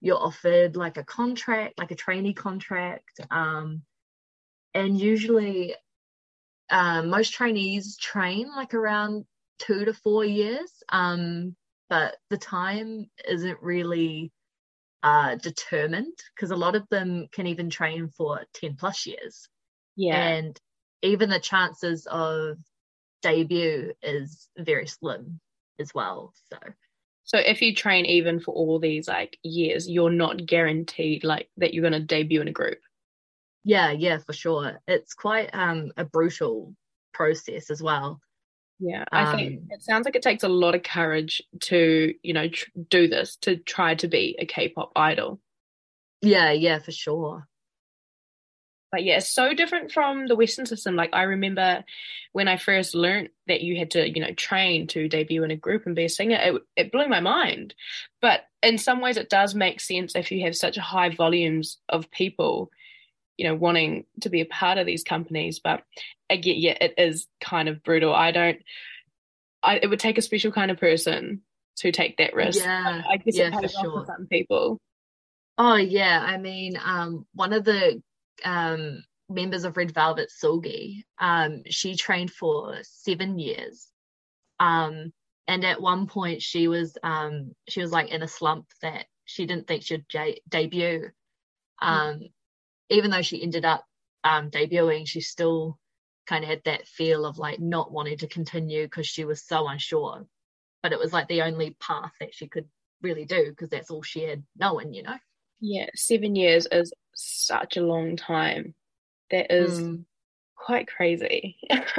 you're 0.00 0.20
offered 0.20 0.76
like 0.76 0.96
a 0.96 1.04
contract, 1.04 1.78
like 1.78 1.92
a 1.92 1.96
trainee 1.96 2.34
contract. 2.34 3.20
Um, 3.30 3.82
and 4.74 4.98
usually, 4.98 5.74
um, 6.70 7.10
most 7.10 7.32
trainees 7.34 7.96
train 7.96 8.50
like 8.54 8.74
around 8.74 9.24
two 9.58 9.84
to 9.84 9.94
four 9.94 10.24
years, 10.24 10.82
um, 10.88 11.54
but 11.88 12.16
the 12.30 12.38
time 12.38 13.10
isn't 13.28 13.62
really 13.62 14.32
uh, 15.02 15.36
determined 15.36 16.18
because 16.34 16.50
a 16.50 16.56
lot 16.56 16.74
of 16.74 16.88
them 16.90 17.28
can 17.32 17.46
even 17.46 17.70
train 17.70 18.08
for 18.08 18.40
10 18.54 18.76
plus 18.76 19.06
years. 19.06 19.48
Yeah. 19.96 20.16
And 20.16 20.58
even 21.02 21.30
the 21.30 21.40
chances 21.40 22.06
of 22.06 22.56
debut 23.20 23.92
is 24.02 24.48
very 24.56 24.86
slim 24.86 25.40
as 25.78 25.92
well. 25.94 26.32
So, 26.52 26.58
So 27.24 27.38
if 27.38 27.60
you 27.62 27.74
train 27.74 28.06
even 28.06 28.38
for 28.40 28.54
all 28.54 28.78
these 28.78 29.08
like 29.08 29.38
years, 29.42 29.88
you're 29.88 30.10
not 30.10 30.46
guaranteed 30.46 31.24
like 31.24 31.50
that 31.56 31.74
you're 31.74 31.82
going 31.88 32.00
to 32.00 32.06
debut 32.06 32.40
in 32.40 32.48
a 32.48 32.52
group. 32.52 32.78
yeah, 33.64 33.90
yeah, 33.92 34.18
for 34.18 34.32
sure. 34.32 34.80
It's 34.88 35.14
quite 35.14 35.50
um, 35.54 35.92
a 35.96 36.04
brutal 36.04 36.74
process 37.14 37.70
as 37.70 37.82
well. 37.82 38.20
Yeah, 38.78 39.04
I 39.12 39.24
think 39.26 39.60
Um, 39.60 39.68
it 39.70 39.82
sounds 39.82 40.04
like 40.04 40.16
it 40.16 40.22
takes 40.22 40.42
a 40.42 40.48
lot 40.48 40.74
of 40.74 40.82
courage 40.82 41.40
to, 41.60 42.14
you 42.22 42.32
know, 42.32 42.48
tr- 42.48 42.70
do 42.88 43.06
this 43.06 43.36
to 43.36 43.56
try 43.56 43.94
to 43.96 44.08
be 44.08 44.36
a 44.40 44.46
K-pop 44.46 44.92
idol. 44.96 45.40
Yeah, 46.22 46.52
yeah, 46.52 46.78
for 46.78 46.92
sure. 46.92 47.48
But 48.92 49.04
yeah, 49.04 49.16
it's 49.16 49.30
so 49.30 49.54
different 49.54 49.90
from 49.90 50.26
the 50.26 50.36
Western 50.36 50.66
system. 50.66 50.96
Like 50.96 51.10
I 51.14 51.22
remember 51.22 51.82
when 52.32 52.46
I 52.46 52.58
first 52.58 52.94
learned 52.94 53.30
that 53.46 53.62
you 53.62 53.78
had 53.78 53.92
to, 53.92 54.06
you 54.06 54.20
know, 54.20 54.34
train 54.34 54.86
to 54.88 55.08
debut 55.08 55.42
in 55.42 55.50
a 55.50 55.56
group 55.56 55.86
and 55.86 55.96
be 55.96 56.04
a 56.04 56.10
singer, 56.10 56.38
it, 56.38 56.62
it 56.76 56.92
blew 56.92 57.08
my 57.08 57.20
mind. 57.20 57.74
But 58.20 58.42
in 58.62 58.76
some 58.76 59.00
ways, 59.00 59.16
it 59.16 59.30
does 59.30 59.54
make 59.54 59.80
sense 59.80 60.14
if 60.14 60.30
you 60.30 60.44
have 60.44 60.54
such 60.54 60.76
high 60.76 61.08
volumes 61.08 61.78
of 61.88 62.10
people, 62.10 62.70
you 63.38 63.48
know, 63.48 63.54
wanting 63.54 64.04
to 64.20 64.28
be 64.28 64.42
a 64.42 64.46
part 64.46 64.76
of 64.76 64.84
these 64.84 65.02
companies. 65.02 65.58
But 65.58 65.82
again, 66.28 66.56
yeah, 66.58 66.76
it 66.78 66.94
is 66.98 67.26
kind 67.40 67.70
of 67.70 67.82
brutal. 67.82 68.14
I 68.14 68.30
don't. 68.30 68.58
I, 69.62 69.76
it 69.76 69.86
would 69.86 70.00
take 70.00 70.18
a 70.18 70.22
special 70.22 70.52
kind 70.52 70.70
of 70.70 70.78
person 70.78 71.40
to 71.76 71.92
take 71.92 72.18
that 72.18 72.34
risk. 72.34 72.62
Yeah, 72.62 73.02
I 73.08 73.16
guess 73.16 73.38
yeah, 73.38 73.46
it 73.46 73.54
for 73.54 73.60
pays 73.62 73.74
off 73.74 73.82
sure. 73.82 74.00
for 74.00 74.06
some 74.06 74.26
people. 74.26 74.78
Oh 75.56 75.76
yeah, 75.76 76.22
I 76.22 76.36
mean, 76.36 76.78
um, 76.84 77.26
one 77.34 77.54
of 77.54 77.64
the 77.64 78.02
um 78.44 79.04
members 79.28 79.64
of 79.64 79.76
Red 79.76 79.94
Velvet, 79.94 80.30
Seulgi, 80.30 81.04
um, 81.18 81.62
she 81.68 81.96
trained 81.96 82.30
for 82.30 82.78
seven 82.82 83.38
years. 83.38 83.88
Um, 84.60 85.12
and 85.48 85.64
at 85.64 85.80
one 85.80 86.06
point 86.06 86.40
she 86.42 86.68
was 86.68 86.96
um 87.02 87.52
she 87.68 87.80
was 87.80 87.90
like 87.90 88.10
in 88.10 88.22
a 88.22 88.28
slump 88.28 88.66
that 88.80 89.06
she 89.24 89.46
didn't 89.46 89.66
think 89.66 89.82
she'd 89.82 90.08
j- 90.08 90.40
debut. 90.48 91.10
Um, 91.80 92.20
even 92.90 93.10
though 93.10 93.22
she 93.22 93.42
ended 93.42 93.64
up 93.64 93.84
um 94.24 94.50
debuting, 94.50 95.06
she 95.06 95.20
still 95.20 95.78
kind 96.26 96.44
of 96.44 96.50
had 96.50 96.62
that 96.64 96.86
feel 96.86 97.26
of 97.26 97.38
like 97.38 97.58
not 97.58 97.90
wanting 97.90 98.18
to 98.18 98.28
continue 98.28 98.84
because 98.84 99.06
she 99.06 99.24
was 99.24 99.42
so 99.42 99.66
unsure. 99.66 100.26
But 100.82 100.92
it 100.92 100.98
was 100.98 101.12
like 101.12 101.28
the 101.28 101.42
only 101.42 101.76
path 101.80 102.12
that 102.20 102.34
she 102.34 102.48
could 102.48 102.68
really 103.02 103.24
do 103.24 103.50
because 103.50 103.68
that's 103.68 103.90
all 103.90 104.02
she 104.02 104.22
had 104.22 104.44
known, 104.56 104.92
you 104.92 105.02
know. 105.02 105.16
Yeah, 105.60 105.86
seven 105.94 106.34
years 106.34 106.66
is 106.70 106.92
such 107.24 107.76
a 107.76 107.82
long 107.86 108.16
time. 108.16 108.74
That 109.30 109.52
is 109.52 109.80
Mm. 109.80 110.04
quite 110.56 110.86
crazy. 110.88 111.56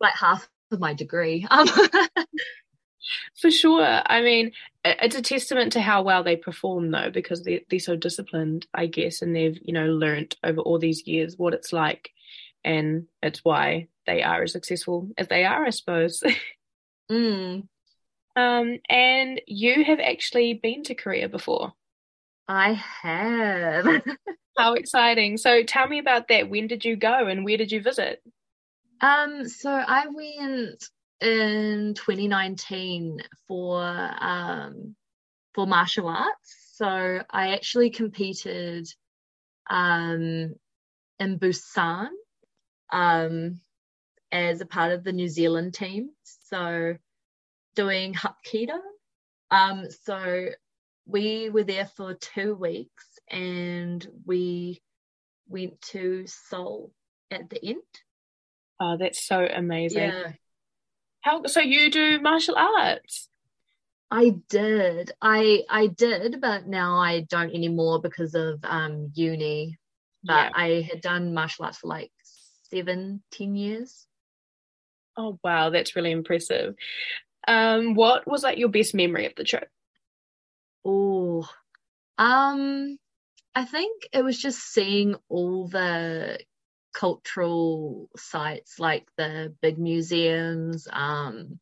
like 0.00 0.14
half 0.14 0.48
of 0.70 0.80
my 0.80 0.94
degree. 0.94 1.46
Um, 1.50 1.66
For 3.40 3.50
sure. 3.50 4.02
I 4.04 4.20
mean, 4.20 4.52
it's 4.84 5.16
a 5.16 5.22
testament 5.22 5.72
to 5.72 5.80
how 5.80 6.02
well 6.02 6.22
they 6.22 6.36
perform, 6.36 6.90
though, 6.90 7.10
because 7.10 7.42
they're, 7.42 7.60
they're 7.70 7.78
so 7.78 7.96
disciplined, 7.96 8.66
I 8.74 8.86
guess, 8.86 9.22
and 9.22 9.34
they've, 9.34 9.58
you 9.62 9.72
know, 9.72 9.86
learnt 9.86 10.36
over 10.44 10.60
all 10.60 10.78
these 10.78 11.06
years 11.06 11.36
what 11.38 11.54
it's 11.54 11.72
like. 11.72 12.10
And 12.64 13.06
it's 13.22 13.44
why 13.44 13.88
they 14.06 14.22
are 14.22 14.42
as 14.42 14.52
successful 14.52 15.10
as 15.16 15.28
they 15.28 15.44
are, 15.44 15.64
I 15.64 15.70
suppose. 15.70 16.22
mm, 17.10 17.66
um, 18.36 18.78
and 18.90 19.40
you 19.46 19.84
have 19.84 20.00
actually 20.00 20.54
been 20.54 20.82
to 20.84 20.94
Korea 20.94 21.28
before. 21.28 21.72
I 22.46 22.72
have. 22.72 24.02
How 24.58 24.74
exciting. 24.74 25.36
So 25.36 25.62
tell 25.62 25.86
me 25.86 26.00
about 26.00 26.28
that. 26.28 26.50
When 26.50 26.66
did 26.66 26.84
you 26.84 26.96
go 26.96 27.28
and 27.28 27.44
where 27.44 27.56
did 27.56 27.70
you 27.72 27.80
visit? 27.80 28.20
um, 29.00 29.48
so 29.48 29.70
I 29.70 30.06
went 30.08 30.84
in 31.20 31.94
2019 31.94 33.20
for 33.46 33.80
um 33.82 34.96
for 35.54 35.66
martial 35.66 36.08
arts. 36.08 36.72
So 36.74 37.22
I 37.30 37.54
actually 37.54 37.90
competed 37.90 38.88
um 39.70 40.54
in 41.20 41.38
Busan 41.38 42.08
um 42.92 43.60
as 44.32 44.60
a 44.60 44.66
part 44.66 44.92
of 44.92 45.04
the 45.04 45.12
New 45.12 45.28
Zealand 45.28 45.74
team. 45.74 46.10
So 46.24 46.96
doing 47.76 48.14
Hapkido. 48.14 48.78
Um, 49.50 49.86
so 50.04 50.48
we 51.08 51.48
were 51.48 51.64
there 51.64 51.86
for 51.96 52.14
two 52.14 52.54
weeks 52.54 53.06
and 53.30 54.06
we 54.26 54.82
went 55.48 55.80
to 55.80 56.24
Seoul 56.26 56.92
at 57.30 57.48
the 57.48 57.64
end. 57.64 57.82
Oh, 58.78 58.96
that's 58.98 59.26
so 59.26 59.44
amazing. 59.44 60.02
Yeah, 60.02 60.32
How 61.22 61.42
so 61.46 61.60
you 61.60 61.90
do 61.90 62.20
martial 62.20 62.56
arts? 62.56 63.28
I 64.10 64.34
did. 64.48 65.12
I 65.20 65.64
I 65.68 65.88
did, 65.88 66.40
but 66.40 66.66
now 66.66 66.98
I 66.98 67.20
don't 67.22 67.54
anymore 67.54 68.00
because 68.00 68.34
of 68.34 68.60
um 68.62 69.10
uni. 69.14 69.78
But 70.24 70.52
I 70.54 70.86
had 70.90 71.00
done 71.00 71.32
martial 71.32 71.64
arts 71.64 71.78
for 71.78 71.86
like 71.86 72.10
seven, 72.70 73.22
ten 73.30 73.56
years. 73.56 74.06
Oh 75.16 75.38
wow, 75.42 75.70
that's 75.70 75.96
really 75.96 76.10
impressive. 76.10 76.74
Um, 77.46 77.94
what 77.94 78.26
was 78.26 78.42
like 78.42 78.58
your 78.58 78.68
best 78.68 78.94
memory 78.94 79.26
of 79.26 79.34
the 79.36 79.44
trip? 79.44 79.68
Oh, 80.90 81.46
um, 82.16 82.96
I 83.54 83.64
think 83.66 84.08
it 84.12 84.24
was 84.24 84.38
just 84.38 84.60
seeing 84.60 85.16
all 85.28 85.68
the 85.68 86.40
cultural 86.94 88.08
sites, 88.16 88.78
like 88.78 89.06
the 89.18 89.54
big 89.60 89.78
museums, 89.78 90.88
um, 90.90 91.60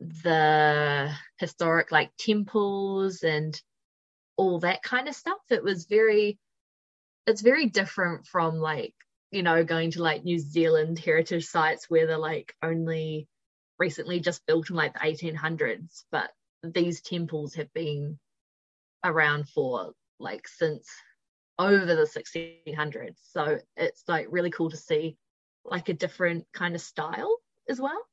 the 0.00 1.10
historic 1.38 1.92
like 1.92 2.10
temples 2.18 3.22
and 3.22 3.58
all 4.36 4.60
that 4.60 4.82
kind 4.82 5.08
of 5.08 5.14
stuff. 5.14 5.40
It 5.48 5.64
was 5.64 5.86
very, 5.86 6.38
it's 7.26 7.40
very 7.40 7.66
different 7.70 8.26
from 8.26 8.56
like, 8.58 8.94
you 9.30 9.42
know, 9.42 9.64
going 9.64 9.92
to 9.92 10.02
like 10.02 10.24
New 10.24 10.38
Zealand 10.38 10.98
heritage 10.98 11.46
sites 11.46 11.88
where 11.88 12.06
they're 12.06 12.18
like 12.18 12.54
only 12.62 13.28
recently 13.78 14.20
just 14.20 14.44
built 14.44 14.68
in 14.68 14.76
like 14.76 14.92
the 14.92 15.00
1800s, 15.00 16.04
but 16.12 16.30
these 16.62 17.00
temples 17.00 17.54
have 17.54 17.72
been 17.72 18.18
around 19.04 19.48
for 19.48 19.92
like 20.18 20.46
since 20.46 20.86
over 21.58 21.94
the 21.94 22.06
1600s. 22.06 23.16
So 23.22 23.58
it's 23.76 24.04
like 24.08 24.26
really 24.30 24.50
cool 24.50 24.70
to 24.70 24.76
see 24.76 25.16
like 25.64 25.88
a 25.88 25.94
different 25.94 26.46
kind 26.54 26.74
of 26.74 26.80
style 26.80 27.36
as 27.68 27.80
well. 27.80 28.06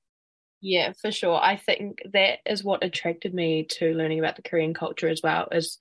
Yeah, 0.62 0.94
for 1.00 1.12
sure. 1.12 1.40
I 1.42 1.56
think 1.56 2.00
that 2.14 2.40
is 2.46 2.64
what 2.64 2.84
attracted 2.84 3.34
me 3.34 3.66
to 3.72 3.94
learning 3.94 4.20
about 4.20 4.36
the 4.36 4.42
Korean 4.42 4.74
culture 4.74 5.08
as 5.08 5.22
well, 5.24 5.48
is 5.52 5.78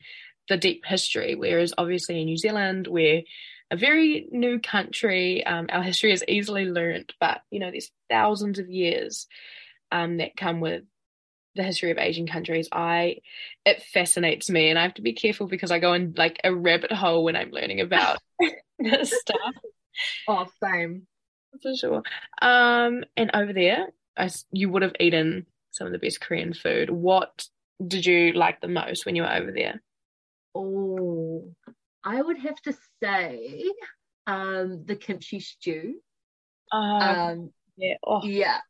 the 0.48 0.57
deep 0.57 0.85
history. 0.85 1.35
Whereas 1.35 1.72
obviously 1.76 2.20
in 2.20 2.26
New 2.26 2.37
Zealand, 2.37 2.87
we're 2.87 3.22
a 3.70 3.76
very 3.76 4.29
new 4.31 4.61
country. 4.61 5.44
Um, 5.44 5.66
our 5.72 5.83
history 5.83 6.12
is 6.12 6.24
easily 6.29 6.66
learnt, 6.66 7.14
but 7.18 7.40
you 7.50 7.59
know, 7.59 7.70
there's 7.70 7.90
thousands 8.11 8.59
of 8.59 8.68
years 8.68 9.26
um, 9.90 10.18
that 10.18 10.37
come 10.37 10.61
with 10.61 10.85
the 11.57 11.62
history 11.62 11.90
of 11.90 11.99
Asian 11.99 12.27
countries. 12.27 12.69
I 12.73 13.19
it 13.64 13.83
fascinates 13.83 14.51
me, 14.51 14.69
and 14.71 14.79
I 14.79 14.83
have 14.83 14.95
to 14.95 15.03
be 15.03 15.12
careful 15.12 15.47
because 15.47 15.71
I 15.71 15.79
go 15.79 15.92
in 15.95 16.14
like 16.16 16.40
a 16.45 16.55
rabbit 16.55 16.92
hole 16.92 17.25
when 17.25 17.37
I'm 17.37 17.51
learning 17.51 17.81
about 17.81 18.19
this 18.79 19.12
stuff. 19.12 19.55
Oh, 20.29 20.47
same. 20.62 21.07
For 21.62 21.75
sure. 21.75 22.03
Um, 22.42 23.05
and 23.16 23.31
over 23.33 23.53
there, 23.53 23.88
I, 24.16 24.29
you 24.53 24.69
would 24.71 24.83
have 24.83 24.95
eaten 25.01 25.47
some 25.71 25.87
of 25.87 25.92
the 25.92 25.99
best 25.99 26.21
Korean 26.21 26.53
food. 26.53 26.90
What 26.90 27.47
did 27.87 28.07
you 28.07 28.33
like 28.33 28.61
the 28.61 28.69
most 28.69 29.07
when 29.07 29.16
you 29.16 29.23
were 29.23 29.33
over 29.33 29.53
there? 29.53 29.83
Oh, 30.55 31.51
I 32.05 32.21
would 32.21 32.38
have 32.38 32.61
to 32.62 32.75
say 33.03 33.64
um 34.27 34.85
the 34.85 34.97
kimchi 34.97 35.40
stew. 35.40 36.01
Um, 36.73 37.01
Um 37.01 37.51
yeah. 37.77 37.95
Oh, 38.07 38.23
yeah. 38.25 38.61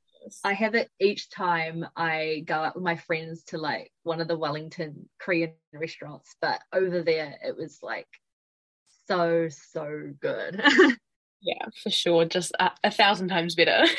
I 0.44 0.52
have 0.54 0.74
it 0.74 0.90
each 1.00 1.30
time 1.30 1.86
I 1.96 2.42
go 2.46 2.54
out 2.54 2.74
with 2.74 2.84
my 2.84 2.96
friends 2.96 3.44
to 3.44 3.58
like 3.58 3.90
one 4.02 4.20
of 4.20 4.28
the 4.28 4.36
Wellington 4.38 5.08
Korean 5.20 5.52
restaurants, 5.72 6.34
but 6.40 6.60
over 6.72 7.02
there 7.02 7.34
it 7.44 7.56
was 7.56 7.78
like 7.82 8.08
so 9.08 9.48
so 9.48 10.12
good. 10.20 10.60
yeah, 11.40 11.66
for 11.82 11.90
sure. 11.90 12.24
Just 12.24 12.52
a, 12.58 12.70
a 12.84 12.90
thousand 12.90 13.28
times 13.28 13.54
better. 13.54 13.84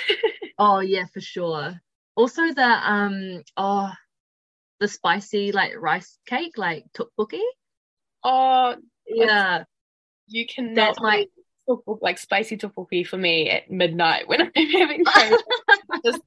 Oh 0.60 0.80
yeah, 0.80 1.04
for 1.14 1.22
sure. 1.22 1.80
Also 2.16 2.42
the 2.52 2.64
um 2.92 3.44
oh 3.58 3.92
the 4.80 4.88
spicy 4.88 5.52
like 5.52 5.74
rice 5.78 6.18
cake 6.26 6.58
like 6.58 6.84
tteokbokki. 6.98 7.42
oh, 8.24 8.76
Yeah, 9.06 9.66
you 10.26 10.48
cannot 10.48 10.76
That's 10.76 11.00
my- 11.00 11.28
tteokbokki- 11.68 12.02
like 12.02 12.18
spicy 12.18 12.58
tteokbokki 12.58 13.06
for 13.06 13.18
me 13.18 13.50
at 13.50 13.70
midnight 13.70 14.28
when 14.28 14.42
I'm 14.56 14.70
having 14.72 15.06
cravings. 15.06 15.42
Just 16.06 16.22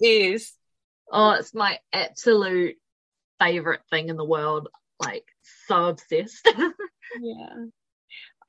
best. 0.00 0.54
oh 1.12 1.30
it's 1.32 1.54
my 1.54 1.78
absolute 1.92 2.76
favorite 3.40 3.82
thing 3.90 4.08
in 4.08 4.16
the 4.16 4.24
world. 4.24 4.68
Like 5.00 5.24
so 5.66 5.86
obsessed. 5.86 6.48
Yeah. 7.20 7.66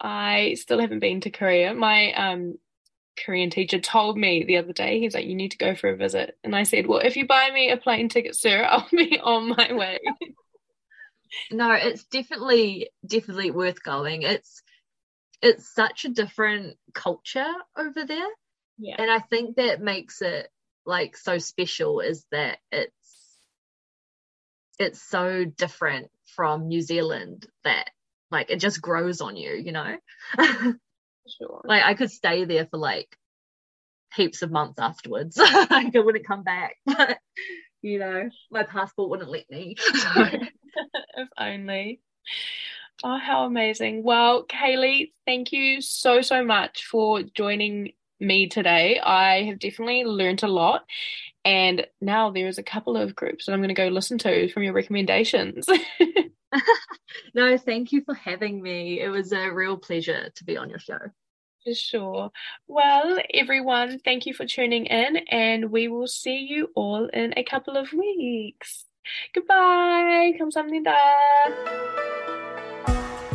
I 0.01 0.55
still 0.55 0.79
haven't 0.79 0.99
been 0.99 1.21
to 1.21 1.29
Korea. 1.29 1.73
My 1.73 2.11
um 2.13 2.57
Korean 3.23 3.49
teacher 3.49 3.79
told 3.79 4.17
me 4.17 4.43
the 4.43 4.57
other 4.57 4.73
day, 4.73 4.99
he's 4.99 5.13
like, 5.13 5.25
you 5.25 5.35
need 5.35 5.51
to 5.51 5.57
go 5.57 5.75
for 5.75 5.89
a 5.89 5.95
visit. 5.95 6.37
And 6.43 6.55
I 6.55 6.63
said, 6.63 6.87
well, 6.87 6.99
if 6.99 7.15
you 7.17 7.25
buy 7.27 7.49
me 7.51 7.71
a 7.71 7.77
plane 7.77 8.09
ticket, 8.09 8.35
sir, 8.35 8.63
I'll 8.69 8.87
be 8.91 9.19
on 9.19 9.49
my 9.49 9.73
way. 9.73 9.99
no, 11.51 11.71
it's 11.71 12.03
definitely 12.05 12.89
definitely 13.05 13.51
worth 13.51 13.81
going. 13.83 14.23
It's 14.23 14.61
it's 15.41 15.73
such 15.73 16.05
a 16.05 16.09
different 16.09 16.77
culture 16.93 17.53
over 17.77 18.05
there. 18.05 18.27
Yeah. 18.77 18.95
And 18.99 19.11
I 19.11 19.19
think 19.19 19.55
that 19.55 19.81
makes 19.81 20.21
it 20.21 20.49
like 20.85 21.17
so 21.17 21.37
special 21.37 21.99
is 21.99 22.25
that 22.31 22.59
it's 22.71 22.93
it's 24.79 25.01
so 25.01 25.43
different 25.43 26.09
from 26.35 26.67
New 26.67 26.81
Zealand 26.81 27.47
that 27.63 27.89
like 28.31 28.51
it 28.51 28.59
just 28.59 28.81
grows 28.81 29.21
on 29.21 29.35
you, 29.35 29.53
you 29.53 29.71
know? 29.71 29.97
Sure. 31.29 31.59
like 31.65 31.83
I 31.83 31.93
could 31.93 32.09
stay 32.09 32.45
there 32.45 32.67
for 32.67 32.77
like 32.77 33.17
heaps 34.15 34.43
of 34.43 34.51
months 34.51 34.79
afterwards. 34.79 35.35
like 35.69 35.93
I 35.93 35.99
wouldn't 35.99 36.25
come 36.25 36.43
back. 36.43 36.77
But 36.85 37.19
you 37.81 37.99
know, 37.99 38.29
my 38.49 38.63
passport 38.63 39.09
wouldn't 39.09 39.29
let 39.29 39.49
me. 39.49 39.75
So 39.77 40.23
if 41.17 41.29
only. 41.37 42.01
Oh, 43.03 43.17
how 43.17 43.45
amazing. 43.45 44.03
Well, 44.03 44.45
Kaylee, 44.45 45.11
thank 45.25 45.51
you 45.51 45.81
so, 45.81 46.21
so 46.21 46.43
much 46.43 46.85
for 46.85 47.21
joining 47.21 47.93
me 48.19 48.47
today. 48.47 48.99
I 48.99 49.43
have 49.43 49.59
definitely 49.59 50.03
learnt 50.03 50.43
a 50.43 50.47
lot. 50.47 50.83
And 51.45 51.85
now 52.01 52.31
there 52.31 52.47
is 52.47 52.57
a 52.57 52.63
couple 52.63 52.97
of 52.97 53.15
groups 53.15 53.45
that 53.45 53.53
I'm 53.53 53.59
going 53.59 53.69
to 53.69 53.75
go 53.75 53.87
listen 53.87 54.17
to 54.19 54.49
from 54.49 54.63
your 54.63 54.73
recommendations. 54.73 55.67
no, 57.33 57.57
thank 57.57 57.91
you 57.91 58.01
for 58.03 58.15
having 58.15 58.61
me. 58.61 58.99
It 58.99 59.09
was 59.09 59.31
a 59.31 59.49
real 59.49 59.77
pleasure 59.77 60.29
to 60.35 60.43
be 60.43 60.57
on 60.57 60.69
your 60.69 60.79
show. 60.79 60.99
For 61.63 61.73
sure. 61.73 62.31
Well, 62.67 63.19
everyone, 63.33 63.99
thank 63.99 64.25
you 64.25 64.33
for 64.33 64.45
tuning 64.45 64.87
in, 64.87 65.17
and 65.29 65.71
we 65.71 65.87
will 65.87 66.07
see 66.07 66.37
you 66.37 66.69
all 66.75 67.05
in 67.07 67.33
a 67.37 67.43
couple 67.43 67.77
of 67.77 67.93
weeks. 67.93 68.85
Goodbye. 69.33 70.33
Kamsahamnida. 70.39 72.26